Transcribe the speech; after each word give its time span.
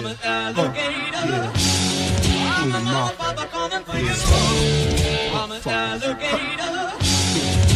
I'm 0.00 0.06
an 0.06 0.16
alligator. 0.24 1.52
I'm 2.56 2.74
a 2.74 2.80
mother, 2.80 3.46
coming 3.48 3.84
for 3.84 3.98
you. 3.98 4.14
I'm 5.36 5.52
an 5.52 5.60
alligator. 5.68 6.64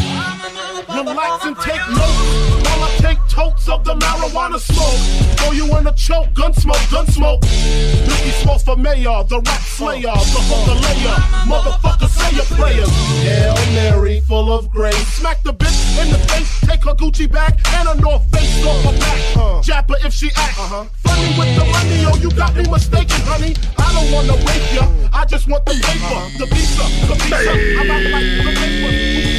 I'm 0.09 0.41
a 0.41 0.49
mother, 0.55 1.11
Relax 1.11 1.45
and 1.45 1.57
take 1.59 1.87
notes 1.91 2.65
while 2.65 2.83
I 2.83 2.97
take 3.03 3.24
totes 3.35 3.69
of 3.69 3.83
the 3.85 3.95
marijuana 3.95 4.59
smoke. 4.61 5.01
Throw 5.39 5.51
you 5.51 5.67
in 5.77 5.87
a 5.89 5.93
choke, 5.93 6.33
gun 6.35 6.55
smoke, 6.55 6.85
gun 6.91 7.07
smoke. 7.09 7.43
Ricky 7.43 8.31
Smoke 8.43 8.61
for 8.61 8.77
mayor, 8.77 9.25
the 9.29 9.43
rap 9.45 9.61
slayer, 9.61 10.15
the 10.35 10.41
hooker 10.49 10.79
layer. 10.87 11.19
Motherfucker, 11.51 12.09
say 12.09 12.31
your 12.37 12.47
prayers. 12.55 12.89
Hail 13.27 13.55
Mary, 13.75 14.21
full 14.21 14.53
of 14.53 14.71
grace. 14.71 15.07
Smack 15.19 15.43
the 15.43 15.53
bitch 15.53 15.81
in 16.01 16.13
the 16.13 16.19
face, 16.31 16.61
take 16.61 16.85
her 16.85 16.95
Gucci 16.95 17.31
bag 17.31 17.59
and 17.79 17.89
a 17.89 18.01
North 18.01 18.25
Face 18.31 18.65
off 18.65 18.85
her 18.85 18.99
back. 18.99 19.19
Uh-huh. 19.37 19.63
Jab 19.63 19.91
her 19.91 19.97
if 20.07 20.13
she 20.15 20.31
act. 20.37 20.57
Uh-huh. 20.57 20.85
Funny 21.03 21.29
with 21.37 21.59
the 21.59 21.65
money, 21.75 22.07
oh, 22.07 22.17
you 22.23 22.31
got 22.31 22.55
me 22.55 22.63
mistaken, 22.71 23.21
honey. 23.27 23.57
I 23.77 23.93
don't 23.95 24.13
wanna 24.15 24.39
rape 24.47 24.75
ya, 24.75 24.87
I 25.13 25.25
just 25.25 25.49
want 25.49 25.67
the 25.67 25.75
paper, 25.75 26.21
the 26.39 26.47
visa, 26.55 26.87
the 27.09 27.15
visa. 27.19 27.53
I'm 27.81 27.91
out 27.91 28.03
like 28.15 28.31
the 28.47 28.53
paper. 28.61 29.34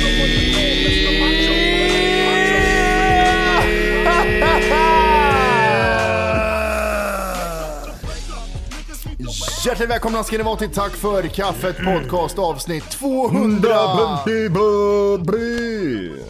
Hjärtligt 9.66 9.89
välkomna 9.89 10.23
ska 10.23 10.38
ni 10.38 10.44
vara 10.44 10.55
till 10.55 10.69
Tack 10.69 10.91
för 10.91 11.23
kaffet 11.23 11.77
podcast 11.77 12.39
avsnitt 12.39 12.89
200. 12.89 13.69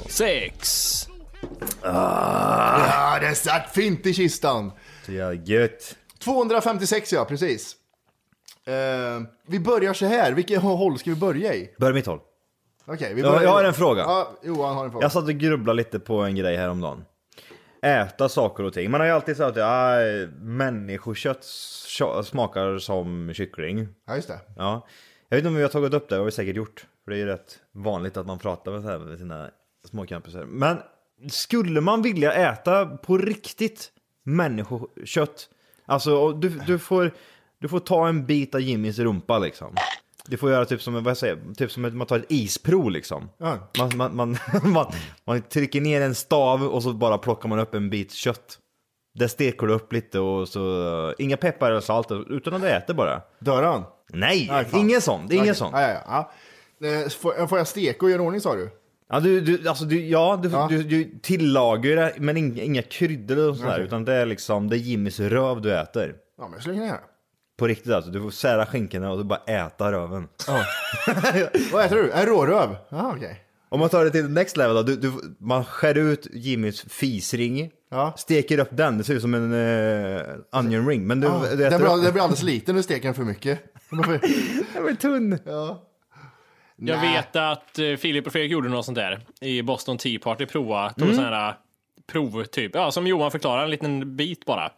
Sex. 0.09 1.07
Ja, 1.81 3.17
det 3.21 3.35
satt 3.35 3.73
fint 3.73 4.05
i 4.05 4.13
kistan. 4.13 4.71
Så 5.05 5.11
jävla 5.11 5.41
gött. 5.43 5.95
256 6.19 7.13
ja, 7.13 7.25
precis. 7.25 7.75
Eh, 8.65 8.73
vi 9.47 9.59
börjar 9.59 9.93
så 9.93 10.05
här, 10.05 10.31
vilket 10.31 10.61
håll 10.61 10.99
ska 10.99 11.09
vi 11.09 11.15
börja 11.15 11.53
i? 11.53 11.69
Börja 11.79 11.93
mitt 11.93 12.05
håll. 12.05 12.19
Okej, 12.85 13.13
vi 13.13 13.21
Ja, 13.21 13.29
börjar... 13.29 13.43
jag 13.43 13.51
har 13.51 13.63
en 13.63 13.73
fråga. 13.73 14.01
Ja, 14.01 14.31
Johan 14.43 14.75
har 14.75 14.85
en 14.85 14.91
fråga. 14.91 15.05
Jag 15.05 15.11
satt 15.11 15.23
och 15.23 15.29
grubblade 15.29 15.77
lite 15.77 15.99
på 15.99 16.17
en 16.17 16.35
grej 16.35 16.57
häromdagen. 16.57 17.05
Äta 17.85 18.29
saker 18.29 18.63
och 18.63 18.73
ting. 18.73 18.91
Man 18.91 18.99
har 18.99 19.07
ju 19.07 19.13
alltid 19.13 19.37
sagt 19.37 19.49
att 19.49 19.57
ja, 19.57 19.97
människokött 20.39 21.43
smakar 22.23 22.77
som 22.77 23.33
kyckling. 23.33 23.87
Ja, 24.07 24.15
just 24.15 24.27
det. 24.27 24.39
Ja. 24.57 24.87
Jag 25.29 25.37
vet 25.37 25.41
inte 25.41 25.47
om 25.47 25.55
vi 25.55 25.61
har 25.61 25.69
tagit 25.69 25.93
upp 25.93 26.09
det, 26.09 26.15
det 26.15 26.19
har 26.19 26.25
vi 26.25 26.31
säkert 26.31 26.55
gjort. 26.55 26.85
För 27.03 27.11
det 27.11 27.17
är 27.17 27.19
ju 27.19 27.25
rätt 27.25 27.59
vanligt 27.71 28.17
att 28.17 28.27
man 28.27 28.39
pratar 28.39 28.71
med, 28.71 28.81
så 28.81 28.89
här 28.89 28.99
med 28.99 29.17
sina 29.17 29.49
småkampisar. 29.89 30.45
Men 30.45 30.77
skulle 31.29 31.81
man 31.81 32.01
vilja 32.01 32.33
äta 32.33 32.85
på 32.85 33.17
riktigt 33.17 33.91
människokött? 34.23 35.49
Alltså, 35.85 36.31
du, 36.31 36.49
du, 36.49 36.79
får, 36.79 37.11
du 37.59 37.67
får 37.67 37.79
ta 37.79 38.07
en 38.07 38.25
bit 38.25 38.55
av 38.55 38.61
Jimmys 38.61 38.99
rumpa 38.99 39.39
liksom. 39.39 39.75
Du 40.27 40.37
får 40.37 40.51
göra 40.51 40.65
typ 40.65 40.81
som, 40.81 40.93
vad 40.93 41.05
jag 41.09 41.17
säger, 41.17 41.53
typ 41.57 41.71
som 41.71 41.85
att 41.85 41.93
man 41.93 42.07
tar 42.07 42.19
ett 42.19 42.25
isprov 42.29 42.91
liksom. 42.91 43.29
Ja. 43.37 43.57
Man, 43.77 43.91
man, 43.97 44.15
man, 44.15 44.37
man, 44.63 44.85
man 45.27 45.41
trycker 45.41 45.81
ner 45.81 46.01
en 46.01 46.15
stav 46.15 46.63
och 46.63 46.83
så 46.83 46.93
bara 46.93 47.17
plockar 47.17 47.49
man 47.49 47.59
upp 47.59 47.73
en 47.75 47.89
bit 47.89 48.11
kött. 48.13 48.59
Där 49.19 49.27
steker 49.27 49.67
du 49.67 49.73
upp 49.73 49.93
lite 49.93 50.19
och 50.19 50.47
så, 50.47 51.13
inga 51.17 51.37
peppar 51.37 51.71
eller 51.71 51.81
salt, 51.81 52.07
utan 52.29 52.53
att 52.53 52.61
du 52.61 52.69
äter 52.69 52.93
bara. 52.93 53.21
Dör 53.39 53.63
han? 53.63 53.83
Nej, 54.09 54.47
Nej, 54.51 54.65
fan. 54.65 54.79
ingen 54.79 55.01
sån. 55.01 55.27
Det 55.27 55.33
är 55.33 55.35
ingen 55.35 55.43
Okej. 55.45 55.55
sån. 55.55 55.71
Ja, 55.73 55.81
ja, 55.81 55.99
ja. 56.07 56.31
Eh, 56.87 57.09
Får, 57.09 57.47
får 57.47 57.57
jag 57.57 57.67
steka 57.67 58.05
och 58.05 58.11
göra 58.11 58.21
ordning 58.21 58.41
sa 58.41 58.55
du? 58.55 58.69
Ja, 59.09 59.19
du, 59.19 59.41
du, 59.41 59.69
alltså 59.69 59.85
du, 59.85 60.05
ja, 60.05 60.39
du, 60.43 60.49
Ja. 60.49 60.67
Du, 60.69 60.83
du 60.83 61.19
tillagar 61.21 61.95
det, 61.95 62.13
men 62.17 62.37
inga, 62.37 62.63
inga 62.63 62.81
kryddor 62.81 63.49
och 63.49 63.57
sådär, 63.57 63.71
Okej. 63.73 63.83
utan 63.85 64.05
det 64.05 64.13
är 64.13 64.25
liksom, 64.25 64.69
det 64.69 64.75
är 64.75 64.79
Jimmys 64.79 65.19
röv 65.19 65.61
du 65.61 65.77
äter. 65.77 66.15
Ja, 66.37 66.43
men 66.43 66.53
jag 66.53 66.63
slänger 66.63 66.81
ner. 66.81 66.99
På 67.57 67.67
riktigt 67.67 67.91
alltså, 67.93 68.11
du 68.11 68.21
får 68.21 68.29
sära 68.29 68.65
skinkorna 68.65 69.11
och 69.11 69.17
du 69.17 69.23
bara 69.23 69.39
äta 69.47 69.91
röven. 69.91 70.27
Vad 71.73 71.85
äter 71.85 71.95
du? 71.95 72.11
En 72.11 72.25
råröv? 72.25 72.75
Ja, 72.89 73.13
okej. 73.15 73.41
Om 73.69 73.79
man 73.79 73.89
tar 73.89 74.03
det 74.05 74.11
till 74.11 74.29
next 74.29 74.57
level 74.57 74.75
då, 74.75 74.83
du, 74.83 74.95
du, 74.95 75.11
man 75.39 75.65
skär 75.65 75.97
ut 75.97 76.27
Jimmys 76.33 76.81
fisring, 76.81 77.71
Ja. 77.91 78.13
steker 78.17 78.59
upp 78.59 78.69
den, 78.71 78.97
det 78.97 79.03
ser 79.03 79.13
ut 79.13 79.21
som 79.21 79.33
en 79.33 79.53
uh, 79.53 80.21
onion 80.51 80.87
ring. 80.87 81.07
Men 81.07 81.19
du, 81.19 81.27
Ja, 81.27 81.41
du 81.49 81.55
den, 81.55 81.67
äter 81.67 81.77
blir, 81.79 81.95
upp- 81.97 82.03
den 82.03 82.13
blir 82.13 82.23
alldeles 82.23 82.43
liten, 82.43 82.75
du 82.75 82.83
steker 82.83 83.03
den 83.07 83.13
för 83.15 83.23
mycket. 83.23 83.59
Den 83.89 84.01
blir- 84.01 84.19
Den 84.73 84.83
blir 84.85 84.95
tunn. 84.95 85.39
Ja. 85.45 85.81
Jag 86.77 86.97
Nej. 86.97 87.13
vet 87.15 87.35
att 87.35 87.79
eh, 87.79 87.95
Filip 87.95 88.25
och 88.27 88.31
Fredrik 88.33 88.51
gjorde 88.51 88.69
något 88.69 88.85
sånt 88.85 88.95
där 88.97 89.19
i 89.41 89.61
Boston 89.61 89.97
Tea 89.97 90.19
Party, 90.23 90.45
prova, 90.45 90.89
tog 90.89 91.03
Mm. 91.03 91.15
sån 91.15 91.25
här 91.25 91.49
eh, 91.49 91.55
prov 92.11 92.43
typ. 92.43 92.75
Ja, 92.75 92.91
som 92.91 93.07
Johan 93.07 93.31
förklarar, 93.31 93.63
en 93.63 93.69
liten 93.69 94.15
bit 94.15 94.45
bara. 94.45 94.71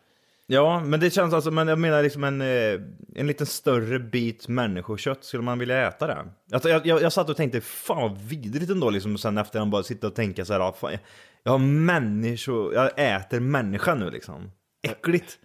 Ja, 0.50 0.80
men 0.80 1.00
det 1.00 1.10
känns 1.10 1.34
alltså, 1.34 1.52
men 1.52 1.68
jag 1.68 1.80
menar 1.80 2.04
liksom 2.04 2.24
en, 2.24 2.42
eh, 2.42 2.80
en 3.16 3.28
liten 3.28 3.48
större 3.48 4.00
bit 4.00 4.48
människokött, 4.48 5.24
skulle 5.24 5.44
man 5.44 5.60
vilja 5.60 5.88
äta 5.88 6.08
det? 6.08 6.26
Alltså, 6.54 6.70
jag, 6.70 6.86
jag, 6.86 7.02
jag 7.02 7.14
satt 7.14 7.30
och 7.30 7.38
tänkte, 7.38 7.62
fan 7.62 8.02
vad 8.02 8.22
vidrigt 8.22 8.72
ändå 8.72 8.90
liksom, 8.90 9.14
och 9.14 9.20
sen 9.20 9.38
efter 9.38 9.60
bara 9.66 9.84
sitta 9.84 10.08
och 10.08 10.16
tänka 10.16 10.46
så 10.46 10.54
här, 10.54 10.60
ah, 10.60 10.74
fan, 10.74 10.92
jag, 10.92 11.00
jag 11.44 11.52
har 11.52 11.60
människor, 11.60 12.74
jag 12.74 12.92
äter 12.96 13.40
människa 13.40 13.96
nu 13.96 14.12
liksom. 14.12 14.52
Äckligt. 14.88 15.38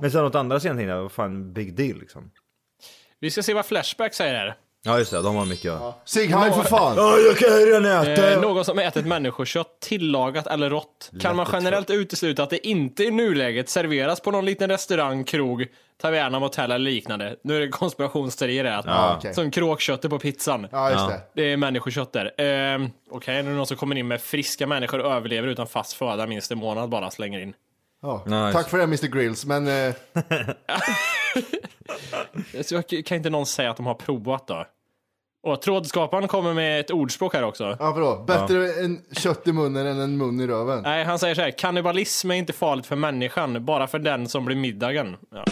Men 0.00 0.10
sen 0.10 0.24
åt 0.24 0.34
andra 0.34 0.60
sidan 0.60 0.76
tänkte 0.76 0.92
jag, 0.92 1.02
vad 1.02 1.12
fan, 1.12 1.52
big 1.52 1.76
deal 1.76 1.98
liksom. 1.98 2.30
Vi 3.20 3.30
ska 3.30 3.42
se 3.42 3.54
vad 3.54 3.66
Flashback 3.66 4.14
säger 4.14 4.34
här. 4.34 4.56
Ja 4.82 4.98
just 4.98 5.10
det, 5.10 5.22
de 5.22 5.36
har 5.36 5.46
mycket 5.46 5.64
ja. 5.64 5.98
Sigheim 6.04 6.52
för 6.52 6.62
fan! 6.62 6.96
Ja, 6.96 7.18
jag 7.18 7.36
kan 7.36 7.48
redan 7.48 7.84
äta! 7.84 8.32
Eh, 8.32 8.40
någon 8.40 8.64
som 8.64 8.78
ätit 8.78 9.06
människokött, 9.06 9.80
tillagat 9.80 10.46
eller 10.46 10.70
rått. 10.70 11.10
Kan 11.20 11.36
man 11.36 11.46
generellt 11.52 11.90
utesluta 11.90 12.42
att 12.42 12.50
det 12.50 12.66
inte 12.66 13.04
i 13.04 13.10
nuläget 13.10 13.68
serveras 13.68 14.20
på 14.20 14.30
någon 14.30 14.44
liten 14.44 14.70
restaurang, 14.70 15.24
krog, 15.24 15.66
taverna, 16.00 16.38
motell 16.40 16.72
eller 16.72 16.90
liknande? 16.90 17.36
Nu 17.44 17.56
är 17.56 17.60
det 17.60 17.68
konspirationsteorier 17.68 18.64
här. 18.64 18.82
Ja. 18.86 19.32
Som 19.34 19.50
kråkköttet 19.50 20.10
på 20.10 20.18
pizzan. 20.18 20.68
Ja, 20.72 20.90
just 20.90 21.08
det. 21.08 21.20
Det 21.34 21.52
är 21.52 21.56
människokött 21.56 22.12
där. 22.12 22.34
Ehm, 22.38 22.90
Okej, 23.10 23.34
nu 23.34 23.48
är 23.48 23.52
det 23.52 23.56
någon 23.56 23.66
som 23.66 23.76
kommer 23.76 23.96
in 23.96 24.08
med 24.08 24.20
friska 24.20 24.66
människor 24.66 25.00
och 25.00 25.12
överlever 25.12 25.48
utan 25.48 25.66
fast 25.66 25.92
föda 25.92 26.26
minst 26.26 26.50
en 26.50 26.58
månad 26.58 26.88
bara 26.88 27.10
slänger 27.10 27.40
in. 27.40 27.54
Ja. 28.02 28.22
Nice. 28.26 28.52
Tack 28.52 28.68
för 28.68 28.78
det 28.78 28.84
Mr 28.84 29.06
Grills, 29.06 29.44
men 29.46 29.68
eh, 29.68 29.94
Så 32.62 32.74
jag- 32.90 33.06
kan 33.06 33.16
inte 33.16 33.30
någon 33.30 33.46
säga 33.46 33.70
att 33.70 33.76
de 33.76 33.86
har 33.86 33.94
provat 33.94 34.46
då? 34.46 34.64
Och 35.42 35.62
trådskaparen 35.62 36.28
kommer 36.28 36.54
med 36.54 36.80
ett 36.80 36.90
ordspråk 36.90 37.34
här 37.34 37.42
också. 37.42 37.76
ja 37.80 37.92
vadå? 37.92 38.24
Bättre 38.26 38.72
en 38.72 39.00
kött 39.12 39.46
i 39.48 39.52
munnen 39.52 39.86
än 39.86 40.00
en 40.00 40.16
mun 40.16 40.40
i 40.40 40.46
röven. 40.46 40.82
Nej, 40.82 41.04
han 41.04 41.18
säger 41.18 41.34
så 41.34 41.40
här, 41.40 41.50
kannibalism 41.50 42.30
är 42.30 42.34
inte 42.34 42.52
farligt 42.52 42.86
för 42.86 42.96
människan, 42.96 43.64
bara 43.64 43.86
för 43.86 43.98
den 43.98 44.28
som 44.28 44.44
blir 44.44 44.56
middagen. 44.56 45.16
Ja. 45.30 45.44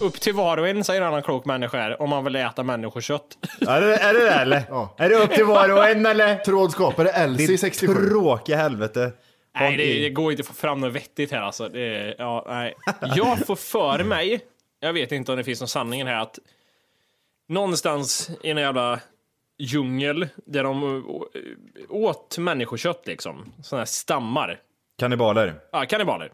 Upp 0.00 0.20
till 0.20 0.34
var 0.34 0.56
och 0.56 0.68
en, 0.68 0.84
säger 0.84 1.00
en 1.00 1.06
annan 1.08 1.22
klok 1.22 1.44
människa 1.44 1.78
här, 1.78 2.02
om 2.02 2.10
man 2.10 2.24
vill 2.24 2.36
äta 2.36 2.62
människokött. 2.62 3.24
Är 3.68 3.80
det 3.80 3.96
är 3.96 4.14
det, 4.14 4.20
det 4.20 4.30
eller? 4.30 4.62
Ja. 4.68 4.94
Är 4.98 5.08
det 5.08 5.16
upp 5.16 5.30
till 5.30 5.44
var 5.44 5.68
och 5.72 5.88
en 5.88 6.06
eller? 6.06 6.36
Trådskapare 6.36 7.08
Elsie 7.08 7.58
67. 7.58 7.94
Tråkiga 7.94 8.56
helvete. 8.56 9.12
Nej, 9.60 9.76
det, 9.76 10.00
det 10.00 10.10
går 10.10 10.30
inte 10.30 10.40
att 10.40 10.46
få 10.46 10.54
fram 10.54 10.80
något 10.80 10.92
vettigt 10.92 11.32
här 11.32 11.42
alltså. 11.42 11.68
Det, 11.68 12.14
ja, 12.18 12.44
nej. 12.48 12.74
Jag 13.16 13.46
får 13.46 13.56
för 13.56 14.04
mig, 14.04 14.40
jag 14.80 14.92
vet 14.92 15.12
inte 15.12 15.32
om 15.32 15.38
det 15.38 15.44
finns 15.44 15.60
någon 15.60 15.68
sanning 15.68 16.06
här, 16.06 16.22
att 16.22 16.38
någonstans 17.48 18.30
i 18.42 18.50
en 18.50 18.56
jävla 18.56 19.00
djungel 19.58 20.28
där 20.46 20.64
de 20.64 21.04
åt 21.88 22.38
människokött 22.38 23.06
liksom, 23.06 23.52
sådana 23.62 23.80
här 23.80 23.86
stammar. 23.86 24.60
Kannibaler. 24.98 25.54
Ja, 25.72 25.86
kannibaler. 25.86 26.32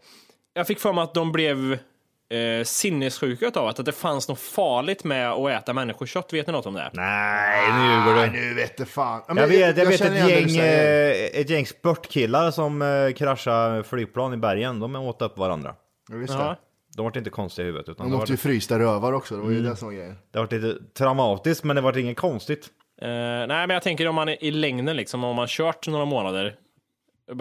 Jag 0.53 0.67
fick 0.67 0.79
för 0.79 0.93
mig 0.93 1.03
att 1.03 1.13
de 1.13 1.31
blev 1.31 1.79
eh, 2.33 2.63
sinnessjuka 2.63 3.45
utav 3.47 3.67
att, 3.67 3.79
att 3.79 3.85
det 3.85 3.91
fanns 3.91 4.27
något 4.29 4.39
farligt 4.39 5.03
med 5.03 5.31
att 5.31 5.49
äta 5.49 5.73
människokött. 5.73 6.33
Vet 6.33 6.47
ni 6.47 6.53
något 6.53 6.65
om 6.65 6.73
det? 6.73 6.89
Nej, 6.93 7.71
nu 7.73 7.79
ljuger 7.83 8.15
Nej, 8.15 8.29
du. 8.41 8.47
nu 8.47 8.53
vet 8.53 8.77
det 8.77 8.85
fan. 8.85 9.21
Ja, 9.27 9.33
men 9.33 9.41
Jag 9.43 9.47
vet, 9.49 9.77
jag 9.77 9.85
vet 9.85 9.99
känner 9.99 10.17
ett, 10.17 10.27
det 10.27 10.51
gäng, 10.53 10.57
eh, 10.65 11.41
ett 11.41 11.49
gäng 11.49 11.65
spurtkillar 11.65 12.51
som 12.51 12.81
eh, 12.81 13.11
kraschade 13.13 13.83
flygplan 13.83 14.33
i 14.33 14.37
bergen. 14.37 14.79
De 14.79 14.95
åt 14.95 15.21
upp 15.21 15.37
varandra. 15.37 15.75
Ja, 16.09 16.15
visst 16.17 16.33
det. 16.33 16.57
De 16.97 17.05
var 17.05 17.17
inte 17.17 17.29
konstiga 17.29 17.63
i 17.63 17.67
huvudet. 17.67 17.89
Utan 17.89 18.05
De 18.11 18.17
det, 18.17 18.23
åt 18.23 18.29
ju 18.29 18.37
frysta 18.37 18.79
rövar 18.79 19.13
också, 19.13 19.35
det 19.35 19.41
var 19.41 19.49
ju 19.49 19.57
Mm. 19.59 19.69
det 19.69 19.75
som 19.77 19.87
var 19.87 19.95
grejen. 19.95 20.15
det 20.33 20.39
var 20.39 20.47
lite 20.51 20.75
traumatiskt, 20.97 21.63
men 21.63 21.75
det 21.75 21.81
var 21.81 21.97
inget 21.97 22.17
konstigt. 22.17 22.67
Eh, 23.01 23.07
nej, 23.07 23.47
men 23.47 23.69
jag 23.69 23.83
tänker 23.83 24.07
om 24.07 24.15
man 24.15 24.29
är 24.29 24.43
i 24.43 24.51
längden, 24.51 24.95
liksom, 24.95 25.23
om 25.23 25.35
man 25.35 25.47
kört 25.47 25.87
några 25.87 26.05
månader. 26.05 26.55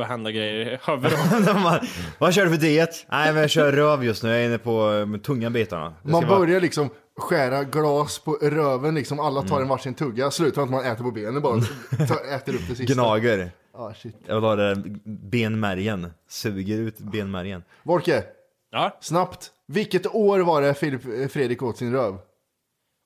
Hända 0.06 0.30
grejer 0.30 0.54
i 0.72 0.78
huvudet. 0.90 1.46
De 1.46 1.62
bara, 1.62 1.80
Vad 2.18 2.34
kör 2.34 2.44
du 2.44 2.50
för 2.50 2.56
diet? 2.58 3.06
Nej, 3.10 3.32
men 3.32 3.40
jag 3.40 3.50
kör 3.50 3.72
röv 3.72 4.04
just 4.04 4.22
nu. 4.22 4.28
Jag 4.30 4.40
är 4.42 4.46
inne 4.46 4.58
på 4.58 4.92
eh, 4.92 4.98
de 5.06 5.18
tunga 5.18 5.50
bitarna. 5.50 5.94
Det 6.02 6.12
Man 6.12 6.20
ska 6.22 6.30
vara- 6.30 6.40
börjar 6.40 6.60
liksom 6.60 6.88
skära 7.16 7.64
glas 7.64 8.18
på 8.18 8.32
röven, 8.42 8.94
liksom 8.94 9.20
alla 9.20 9.40
tar 9.42 9.48
Mm. 9.56 9.62
en 9.62 9.68
varsin 9.68 9.94
tugga, 9.94 10.30
slutar 10.30 10.56
med 10.56 10.64
att 10.78 10.84
man 10.84 10.92
äter 10.92 11.04
på 11.04 11.10
benen 11.10 11.42
bara, 11.42 11.60
tar, 12.08 12.34
äter 12.34 12.54
upp 12.54 12.68
det 12.68 12.74
sista. 12.74 12.94
Gnager. 12.94 13.50
Ah, 13.76 13.94
shit. 13.94 14.16
Jag 14.26 14.34
vill 14.34 14.44
ha 14.44 14.56
det 14.56 14.82
benmärgen. 15.30 16.10
Suger 16.28 16.78
ut 16.78 16.98
benmärgen. 16.98 17.62
Volke, 17.82 18.24
ja. 18.70 18.98
snabbt. 19.00 19.50
Vilket 19.66 20.14
år 20.14 20.40
var 20.40 20.62
det 20.62 20.74
Filip, 20.74 21.04
eh, 21.04 21.28
Fredrik 21.28 21.62
åt 21.62 21.78
sin 21.78 21.92
röv? 21.92 22.18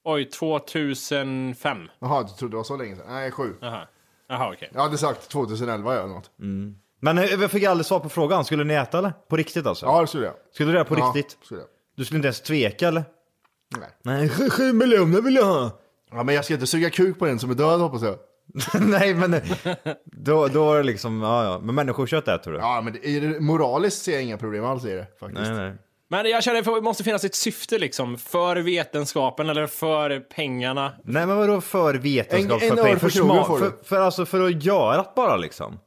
Oj, 0.04 0.24
2005. 0.24 1.78
Jaha, 2.00 2.22
du 2.22 2.28
trodde 2.28 2.52
det 2.52 2.56
var 2.56 2.64
så 2.64 2.76
länge 2.76 2.96
sedan? 2.96 3.04
Nej, 3.08 3.30
sju. 3.30 3.54
Jaha, 3.60 3.86
Jaha 4.28 4.52
okej. 4.52 4.70
Jag 4.74 4.80
hade 4.82 4.98
sagt 4.98 5.28
2011 5.28 5.94
eller 5.94 6.06
något. 6.08 6.30
Men 7.00 7.18
eh, 7.18 7.24
jag 7.24 7.50
fick 7.50 7.64
aldrig 7.64 7.86
svar 7.86 8.00
på 8.00 8.08
frågan. 8.08 8.44
Skulle 8.44 8.64
ni 8.64 8.74
äta 8.74 8.98
eller? 8.98 9.10
På 9.28 9.36
riktigt 9.36 9.66
alltså? 9.66 9.86
Ja, 9.86 10.00
det 10.00 10.06
skulle 10.06 10.24
jag. 10.24 10.34
Skulle 10.52 10.70
du 10.70 10.74
göra 10.74 10.84
på 10.84 10.98
Ja, 10.98 11.12
riktigt? 11.14 11.38
skulle 11.44 11.60
jag. 11.60 11.68
Du 11.96 12.04
skulle 12.04 12.16
inte 12.18 12.26
ens 12.26 12.40
tveka 12.40 12.88
eller? 12.88 13.04
Nej. 13.78 13.88
Nej, 14.02 14.28
sju, 14.28 14.50
sju 14.50 14.72
miljoner 14.72 15.20
vill 15.20 15.34
jag 15.36 15.44
ha. 15.44 15.70
Ja, 16.10 16.22
men 16.22 16.34
jag 16.34 16.44
ska 16.44 16.54
inte 16.54 16.66
suga 16.66 16.90
kuk 16.90 17.18
på 17.18 17.26
en 17.26 17.38
som 17.38 17.50
är 17.50 17.54
död 17.54 17.80
hoppas 17.80 18.02
jag. 18.02 18.16
Nej, 18.80 19.14
men 19.14 19.34
eh, 19.34 19.42
då, 20.04 20.48
då 20.48 20.72
är 20.72 20.76
det 20.76 20.82
liksom, 20.82 21.22
ja 21.22 21.44
ja. 21.44 21.60
Men 21.62 21.74
människokött 21.74 22.28
äter 22.28 22.52
du? 22.52 22.58
Ja, 22.58 22.80
men 22.84 22.92
det, 22.92 23.08
är 23.08 23.20
det, 23.20 23.40
moraliskt 23.40 24.02
ser 24.02 24.12
jag 24.12 24.22
inga 24.22 24.38
problem 24.38 24.64
alls 24.64 24.84
i 24.84 24.90
det 24.94 25.06
faktiskt. 25.20 25.50
Nej, 25.50 25.56
nej. 25.56 25.74
Men 26.10 26.26
jag 26.26 26.44
känner 26.44 26.58
att 26.58 26.64
det 26.64 26.80
måste 26.80 27.04
finnas 27.04 27.24
ett 27.24 27.34
syfte 27.34 27.78
liksom, 27.78 28.18
för 28.18 28.56
vetenskapen 28.56 29.48
eller 29.48 29.66
för 29.66 30.20
pengarna. 30.20 30.92
Nej 31.04 31.26
men 31.26 31.36
vadå 31.36 31.60
för 31.60 31.94
vetenskap? 31.94 32.62
En- 32.62 32.68
en 32.70 32.76
för, 32.76 32.82
öl 32.82 32.84
pengar? 32.84 32.98
för, 32.98 33.08
smak, 33.08 33.48
du. 33.48 33.58
för, 33.58 33.84
för, 33.84 34.00
alltså, 34.00 34.26
för 34.26 34.46
att 34.46 34.64
göra 34.64 34.96
det 34.96 35.08
bara 35.16 35.36
liksom. 35.36 35.78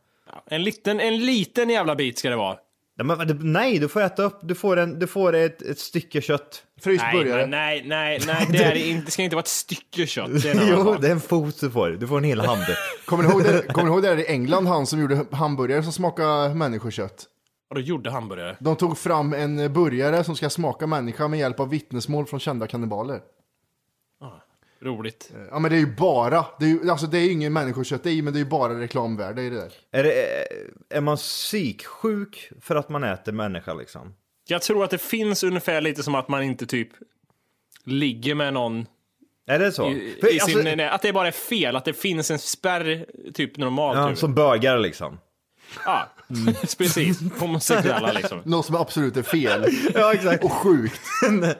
En 0.49 0.63
liten, 0.63 0.99
en 0.99 1.25
liten 1.25 1.69
jävla 1.69 1.95
bit 1.95 2.19
ska 2.19 2.29
det 2.29 2.35
vara. 2.35 2.57
Nej, 3.03 3.17
men, 3.17 3.39
nej, 3.53 3.79
du 3.79 3.87
får 3.87 4.01
äta 4.01 4.23
upp, 4.23 4.39
du 4.41 4.55
får, 4.55 4.77
en, 4.77 4.99
du 4.99 5.07
får 5.07 5.35
ett, 5.35 5.61
ett 5.61 5.79
stycke 5.79 6.21
kött. 6.21 6.63
Fryst 6.81 7.03
Nej, 7.03 7.23
burgare. 7.23 7.45
nej, 7.45 7.83
nej, 7.85 8.21
nej, 8.27 8.47
det, 8.51 8.63
är 8.63 8.75
inte, 8.75 9.05
det 9.05 9.11
ska 9.11 9.23
inte 9.23 9.35
vara 9.35 9.43
ett 9.43 9.47
stycke 9.47 10.07
kött. 10.07 10.41
Det 10.43 10.49
är 10.49 10.55
en 10.55 10.67
Jo, 10.69 10.95
det 11.01 11.07
är 11.07 11.11
en 11.11 11.21
fot 11.21 11.59
du 11.61 11.71
får. 11.71 11.89
Du 11.89 12.07
får 12.07 12.17
en 12.17 12.23
hel 12.23 12.41
hand. 12.41 12.61
Kommer 13.05 13.23
ni 13.23 13.29
ihåg 13.29 13.43
det, 13.43 13.61
kommer 13.61 13.83
ni 13.83 13.91
ihåg 13.91 14.01
det 14.03 14.09
där 14.09 14.17
i 14.17 14.25
England, 14.25 14.67
han 14.67 14.87
som 14.87 15.01
gjorde 15.01 15.25
hamburgare 15.31 15.83
som 15.83 15.93
smakade 15.93 16.55
människokött? 16.55 17.25
Och 17.71 17.75
då 17.75 17.81
gjorde 17.81 18.11
hamburgare. 18.11 18.57
De 18.59 18.75
tog 18.75 18.97
fram 18.97 19.33
en 19.33 19.73
burgare 19.73 20.23
som 20.23 20.35
ska 20.35 20.49
smaka 20.49 20.87
människa 20.87 21.27
med 21.27 21.39
hjälp 21.39 21.59
av 21.59 21.69
vittnesmål 21.69 22.25
från 22.25 22.39
kända 22.39 22.67
kannibaler. 22.67 23.21
Roligt. 24.81 25.31
Ja 25.51 25.59
men 25.59 25.71
det 25.71 25.77
är 25.77 25.79
ju 25.79 25.95
bara, 25.95 26.45
det 26.59 26.65
är 26.65 26.69
ju, 26.69 26.89
alltså 26.89 27.07
det 27.07 27.17
är 27.17 27.21
ju 27.21 27.31
ingen 27.31 27.53
människokött 27.53 28.05
i 28.05 28.21
men 28.21 28.33
det 28.33 28.39
är 28.39 28.43
ju 28.43 28.49
bara 28.49 28.79
reklamvärde 28.79 29.41
i 29.41 29.49
det 29.49 29.55
där. 29.55 29.71
är, 29.91 30.03
det, 30.03 30.47
är 30.89 31.01
man 31.01 31.17
psyksjuk 31.17 32.51
för 32.61 32.75
att 32.75 32.89
man 32.89 33.03
äter 33.03 33.31
människa 33.31 33.73
liksom? 33.73 34.13
Jag 34.47 34.61
tror 34.61 34.83
att 34.83 34.89
det 34.89 34.97
finns 34.97 35.43
ungefär 35.43 35.81
lite 35.81 36.03
som 36.03 36.15
att 36.15 36.27
man 36.27 36.43
inte 36.43 36.65
typ 36.65 36.89
ligger 37.83 38.35
med 38.35 38.53
någon 38.53 38.85
Är 39.47 39.59
det 39.59 39.71
så? 39.71 39.89
i, 39.89 40.17
För, 40.21 40.27
i 40.27 40.39
sin, 40.39 40.57
alltså, 40.57 40.75
nej, 40.75 40.87
att 40.87 41.01
det 41.01 41.13
bara 41.13 41.27
är 41.27 41.31
fel, 41.31 41.75
att 41.75 41.85
det 41.85 41.93
finns 41.93 42.31
en 42.31 42.39
spärr 42.39 43.05
typ 43.33 43.57
normalt. 43.57 43.97
ja, 43.97 44.09
typ. 44.09 44.17
som 44.17 44.35
bögar 44.35 44.79
liksom. 44.79 45.17
Ja, 45.85 46.09
precis. 46.77 47.19
Homosexuella 47.39 48.11
liksom. 48.11 48.41
Något 48.43 48.65
som 48.65 48.75
absolut 48.75 49.17
är 49.17 49.23
fel 49.23 49.65
Ja, 49.93 50.13
exakt. 50.13 50.43
och 50.43 50.51
sjukt. 50.51 51.01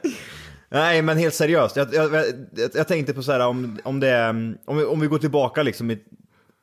Nej, 0.70 1.02
men 1.02 1.18
helt 1.18 1.36
seriöst. 1.36 1.76
Jag, 1.76 1.94
jag, 1.94 2.14
jag, 2.16 2.26
jag 2.74 2.88
tänkte 2.88 3.14
på 3.14 3.24
så 3.24 3.32
här 3.32 3.40
om, 3.40 3.80
om 3.84 4.00
det 4.00 4.08
är, 4.10 4.30
om 4.66 4.78
vi, 4.78 4.84
om 4.86 5.00
vi 5.00 5.08
går 5.08 5.18
tillbaka 5.18 5.64
liksom 5.64 5.92
i, 5.92 6.00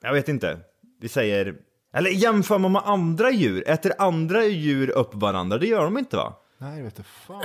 jag 0.02 0.12
vet 0.12 0.28
inte, 0.28 0.58
vi 1.00 1.08
säger, 1.08 1.54
eller 1.96 2.10
jämför 2.10 2.58
man 2.58 2.72
med 2.72 2.82
andra 2.84 3.30
djur, 3.30 3.68
äter 3.68 3.92
andra 3.98 4.44
djur 4.44 4.90
upp 4.90 5.14
varandra? 5.14 5.58
Det 5.58 5.66
gör 5.66 5.84
de 5.84 5.98
inte 5.98 6.16
va? 6.16 6.32
Nej, 6.58 6.82
vet 6.82 6.96
du 6.96 7.02
fan. 7.26 7.42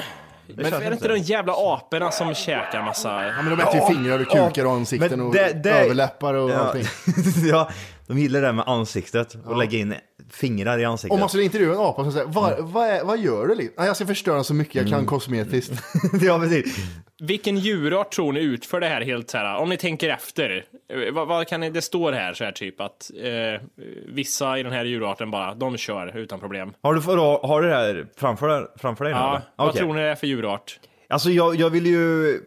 Men 0.56 0.66
är 0.74 0.80
det 0.80 0.92
inte 0.94 1.08
de 1.08 1.18
jävla 1.18 1.54
aporna 1.54 2.12
som 2.12 2.34
käkar 2.34 2.84
massa... 2.84 3.24
Ja, 3.26 3.42
men 3.42 3.58
de 3.58 3.64
äter 3.64 3.76
ju 3.76 3.96
fingrar 3.96 4.20
och 4.20 4.28
kukar 4.28 4.66
och 4.66 4.72
ansikten 4.72 5.22
och 5.22 5.34
det- 5.34 5.64
det- 5.64 5.72
överläppar 5.72 6.34
och 6.34 6.50
Ja. 6.50 6.56
allting. 6.56 6.86
ja, 7.50 7.70
de 8.08 8.20
gillar 8.20 8.42
det 8.42 8.54
med 8.54 8.66
ansiktet 8.68 9.36
och 9.46 9.58
lägga 9.58 9.78
in 9.80 9.94
fingrar 10.32 10.80
i 10.80 10.86
ansiktet. 10.86 11.14
Om 11.14 11.20
man 11.20 11.30
skulle 11.30 11.44
intervjua 11.44 11.74
en 11.74 11.80
apa 11.80 12.04
som 12.04 12.12
säger, 12.12 12.28
vad, 12.28 12.60
vad, 12.60 12.88
är, 12.88 13.04
vad 13.04 13.20
gör 13.20 13.48
du? 13.48 13.56
liksom? 13.56 13.74
"Nej, 13.78 13.88
Jag 13.88 13.96
ska 13.96 14.06
förstöra 14.06 14.44
så 14.44 14.54
mycket 14.54 14.76
jag 14.76 14.88
kan 14.90 15.06
kosmetiskt. 15.06 15.74
ja, 16.22 16.40
precis. 16.40 16.78
Vilken 17.22 17.58
djurart 17.58 18.12
tror 18.12 18.34
ni 18.34 18.40
utför 18.40 18.80
det 18.80 18.88
här 18.88 19.02
helt 19.02 19.30
så 19.30 19.38
här? 19.38 19.56
Om 19.58 19.70
ni 19.70 19.78
tänker 19.78 20.10
efter. 20.10 20.66
eh, 21.08 21.14
Vad, 21.14 21.28
vad 21.28 21.48
kan 21.48 21.60
ni, 21.60 21.70
det 21.70 21.82
står 21.82 22.12
här 22.12 22.34
så 22.34 22.44
här 22.44 22.52
typ 22.52 22.82
att 22.82 23.12
eh, 23.24 23.62
vissa 24.08 24.60
i 24.60 24.64
den 24.64 24.72
här 24.74 24.86
djurarten 24.86 25.32
bara, 25.32 25.56
de 25.56 25.78
kör 25.78 26.18
utan 26.18 26.40
problem. 26.40 26.74
Har 26.82 26.94
du, 26.94 27.00
har, 27.02 27.48
har 27.48 27.62
du 27.62 27.68
det 27.68 27.76
här 27.76 28.08
framför, 28.18 28.48
dig- 28.48 28.68
framför 28.78 29.06
dig 29.06 29.14
nu? 29.14 29.20
Ja, 29.20 29.30
eller? 29.30 29.42
vad 29.56 29.68
Okej. 29.70 29.80
tror 29.82 29.94
ni 29.94 30.02
det 30.02 30.08
är 30.08 30.16
för 30.16 30.28
djurart? 30.28 30.80
Alltså 31.10 31.30
jag, 31.30 31.56
jag 31.56 31.70
vill 31.70 31.86
ju, 31.86 32.40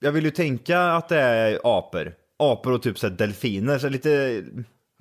jag 0.00 0.12
vill 0.12 0.24
ju 0.24 0.30
tänka 0.30 0.80
att 0.80 1.08
det 1.08 1.20
är 1.20 1.58
apor. 1.64 2.12
Apor 2.38 2.72
och 2.72 2.82
typ 2.82 2.98
så 2.98 3.08
här 3.08 3.14
delfiner, 3.14 3.78
så 3.78 3.88
lite... 3.88 4.42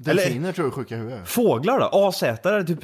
Eller 0.07 0.23
Delfiner 0.23 0.51
tror 0.51 0.65
jag 0.67 0.71
är 0.71 0.75
sjuka 0.75 0.95
i 0.95 0.97
huvudet. 0.97 1.27
fåglar 1.29 1.79
då? 1.79 1.89
Asätare, 1.93 2.63
typ... 2.63 2.83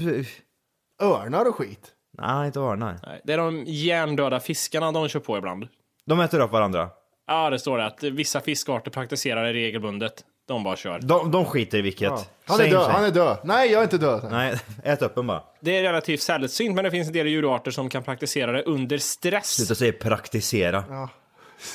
Örnar 1.01 1.45
och 1.49 1.55
skit. 1.55 1.91
Nej, 2.17 2.45
inte 2.47 2.59
örnar. 2.59 2.99
Nej, 3.07 3.21
Det 3.23 3.33
är 3.33 3.37
de 3.37 3.63
hjärndöda 3.67 4.39
fiskarna 4.39 4.91
de 4.91 5.07
kör 5.07 5.19
på 5.19 5.37
ibland. 5.37 5.67
De 6.05 6.19
äter 6.19 6.39
upp 6.39 6.51
varandra. 6.51 6.89
Ja, 7.27 7.49
det 7.49 7.59
står 7.59 7.77
det 7.77 7.85
att 7.85 8.03
vissa 8.03 8.41
fiskarter 8.41 8.91
praktiserar 8.91 9.43
det 9.43 9.53
regelbundet. 9.53 10.13
De 10.47 10.63
bara 10.63 10.75
kör. 10.75 10.99
De, 10.99 11.31
de 11.31 11.45
skiter 11.45 11.77
i 11.77 11.81
vilket. 11.81 12.31
Han 12.45 12.61
är 12.61 12.69
död, 12.69 12.91
han 12.91 13.05
är 13.05 13.11
död. 13.11 13.37
Nej, 13.43 13.71
jag 13.71 13.79
är 13.79 13.83
inte 13.83 13.97
död. 13.97 14.27
Nej, 14.31 14.59
ät 14.83 15.01
upp 15.01 15.15
den 15.15 15.27
bara. 15.27 15.43
Det 15.59 15.77
är 15.77 15.83
relativt 15.83 16.21
sällsynt, 16.21 16.75
men 16.75 16.83
det 16.83 16.91
finns 16.91 17.07
en 17.07 17.13
del 17.13 17.27
djurarter 17.27 17.71
som 17.71 17.89
kan 17.89 18.03
praktisera 18.03 18.51
det 18.51 18.63
under 18.63 18.97
stress. 18.97 19.47
Sluta 19.47 19.75
säga 19.75 19.93
praktisera. 19.93 21.09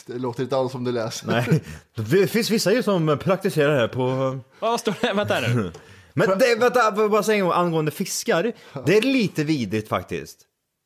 Det 0.07 0.19
låter 0.19 0.43
inte 0.43 0.57
alls 0.57 0.73
som 0.73 0.85
du 0.85 0.93
läser. 0.93 1.27
Nej. 1.27 1.63
Det 1.95 2.27
finns 2.27 2.51
vissa 2.51 2.73
djur 2.73 2.83
som 2.83 3.19
praktiserar 3.23 3.73
det 3.73 3.81
här 3.81 3.89
på... 3.89 4.39
Vad 4.61 4.81
står 4.81 4.95
det? 5.01 5.13
Vänta 5.13 5.35
här 5.35 5.55
nu. 5.55 5.73
Men 6.15 6.39
det, 6.39 6.57
vänta, 6.61 7.09
bara 7.09 7.23
säga 7.23 7.39
en 7.39 7.45
gång 7.45 7.53
angående 7.53 7.91
fiskar. 7.91 8.53
Det 8.87 8.97
är 8.97 9.03
lite 9.03 9.45
vidrigt 9.45 9.89
faktiskt. 9.89 10.39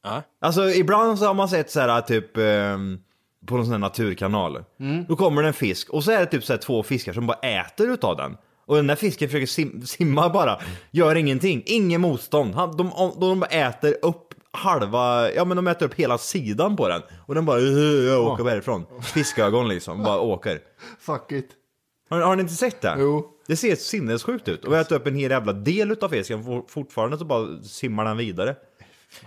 Ja. 0.02 0.22
Alltså 0.40 0.70
ibland 0.70 1.18
så 1.18 1.26
har 1.26 1.34
man 1.34 1.48
sett 1.48 1.70
så 1.70 1.80
här 1.80 2.00
typ 2.00 2.36
ehm, 2.36 2.98
på 3.46 3.56
någon 3.56 3.64
sån 3.64 3.72
här 3.72 3.78
naturkanal. 3.78 4.64
Då 5.08 5.16
kommer 5.16 5.42
det 5.42 5.48
en 5.48 5.54
fisk 5.54 5.90
och 5.90 6.04
så 6.04 6.10
är 6.10 6.20
det 6.20 6.26
typ 6.26 6.44
så 6.44 6.52
här 6.52 6.60
två 6.60 6.82
fiskar 6.82 7.12
som 7.12 7.26
bara 7.26 7.38
äter 7.38 7.90
utav 7.90 8.16
den. 8.16 8.36
Och 8.66 8.76
den 8.76 8.86
där 8.86 8.96
fisken 8.96 9.28
försöker 9.28 9.46
sim 9.46 9.86
simma 9.86 10.28
bara, 10.28 10.58
gör 10.90 11.14
ingenting, 11.14 11.62
ingen 11.66 12.00
motstånd. 12.00 12.54
Han, 12.54 12.76
de, 12.76 12.90
de, 12.96 13.20
de 13.20 13.40
bara 13.40 13.46
äter 13.46 13.96
upp 14.02 14.23
halva, 14.54 15.32
ja 15.32 15.44
men 15.44 15.56
de 15.56 15.66
äter 15.66 15.86
upp 15.86 15.94
hela 15.94 16.18
sidan 16.18 16.76
på 16.76 16.88
den. 16.88 17.02
Och 17.26 17.34
den 17.34 17.44
bara, 17.44 17.60
"Uh, 17.60 18.04
jag 18.06 18.26
åker 18.26 18.44
härifrån. 18.44 18.86
Fiskögon 19.14 19.68
liksom, 19.68 20.02
bara 20.02 20.20
åker. 20.20 20.60
Fuck 21.00 21.32
it. 21.32 21.48
Har, 22.10 22.20
har 22.20 22.36
ni 22.36 22.42
inte 22.42 22.54
sett 22.54 22.80
det? 22.80 22.96
Jo. 22.98 23.30
Det 23.46 23.56
ser 23.56 23.76
sinnessjukt 23.76 24.48
ut. 24.48 24.64
Och 24.64 24.72
vi 24.72 24.76
äter 24.78 24.96
upp 24.96 25.06
en 25.06 25.14
hel 25.16 25.30
jävla 25.30 25.52
del 25.52 25.90
utav 25.92 26.08
fisken, 26.08 26.44
for- 26.44 26.64
fortfarande 26.68 27.18
så 27.18 27.24
bara 27.24 27.62
simmar 27.62 28.04
den 28.04 28.16
vidare. 28.16 28.50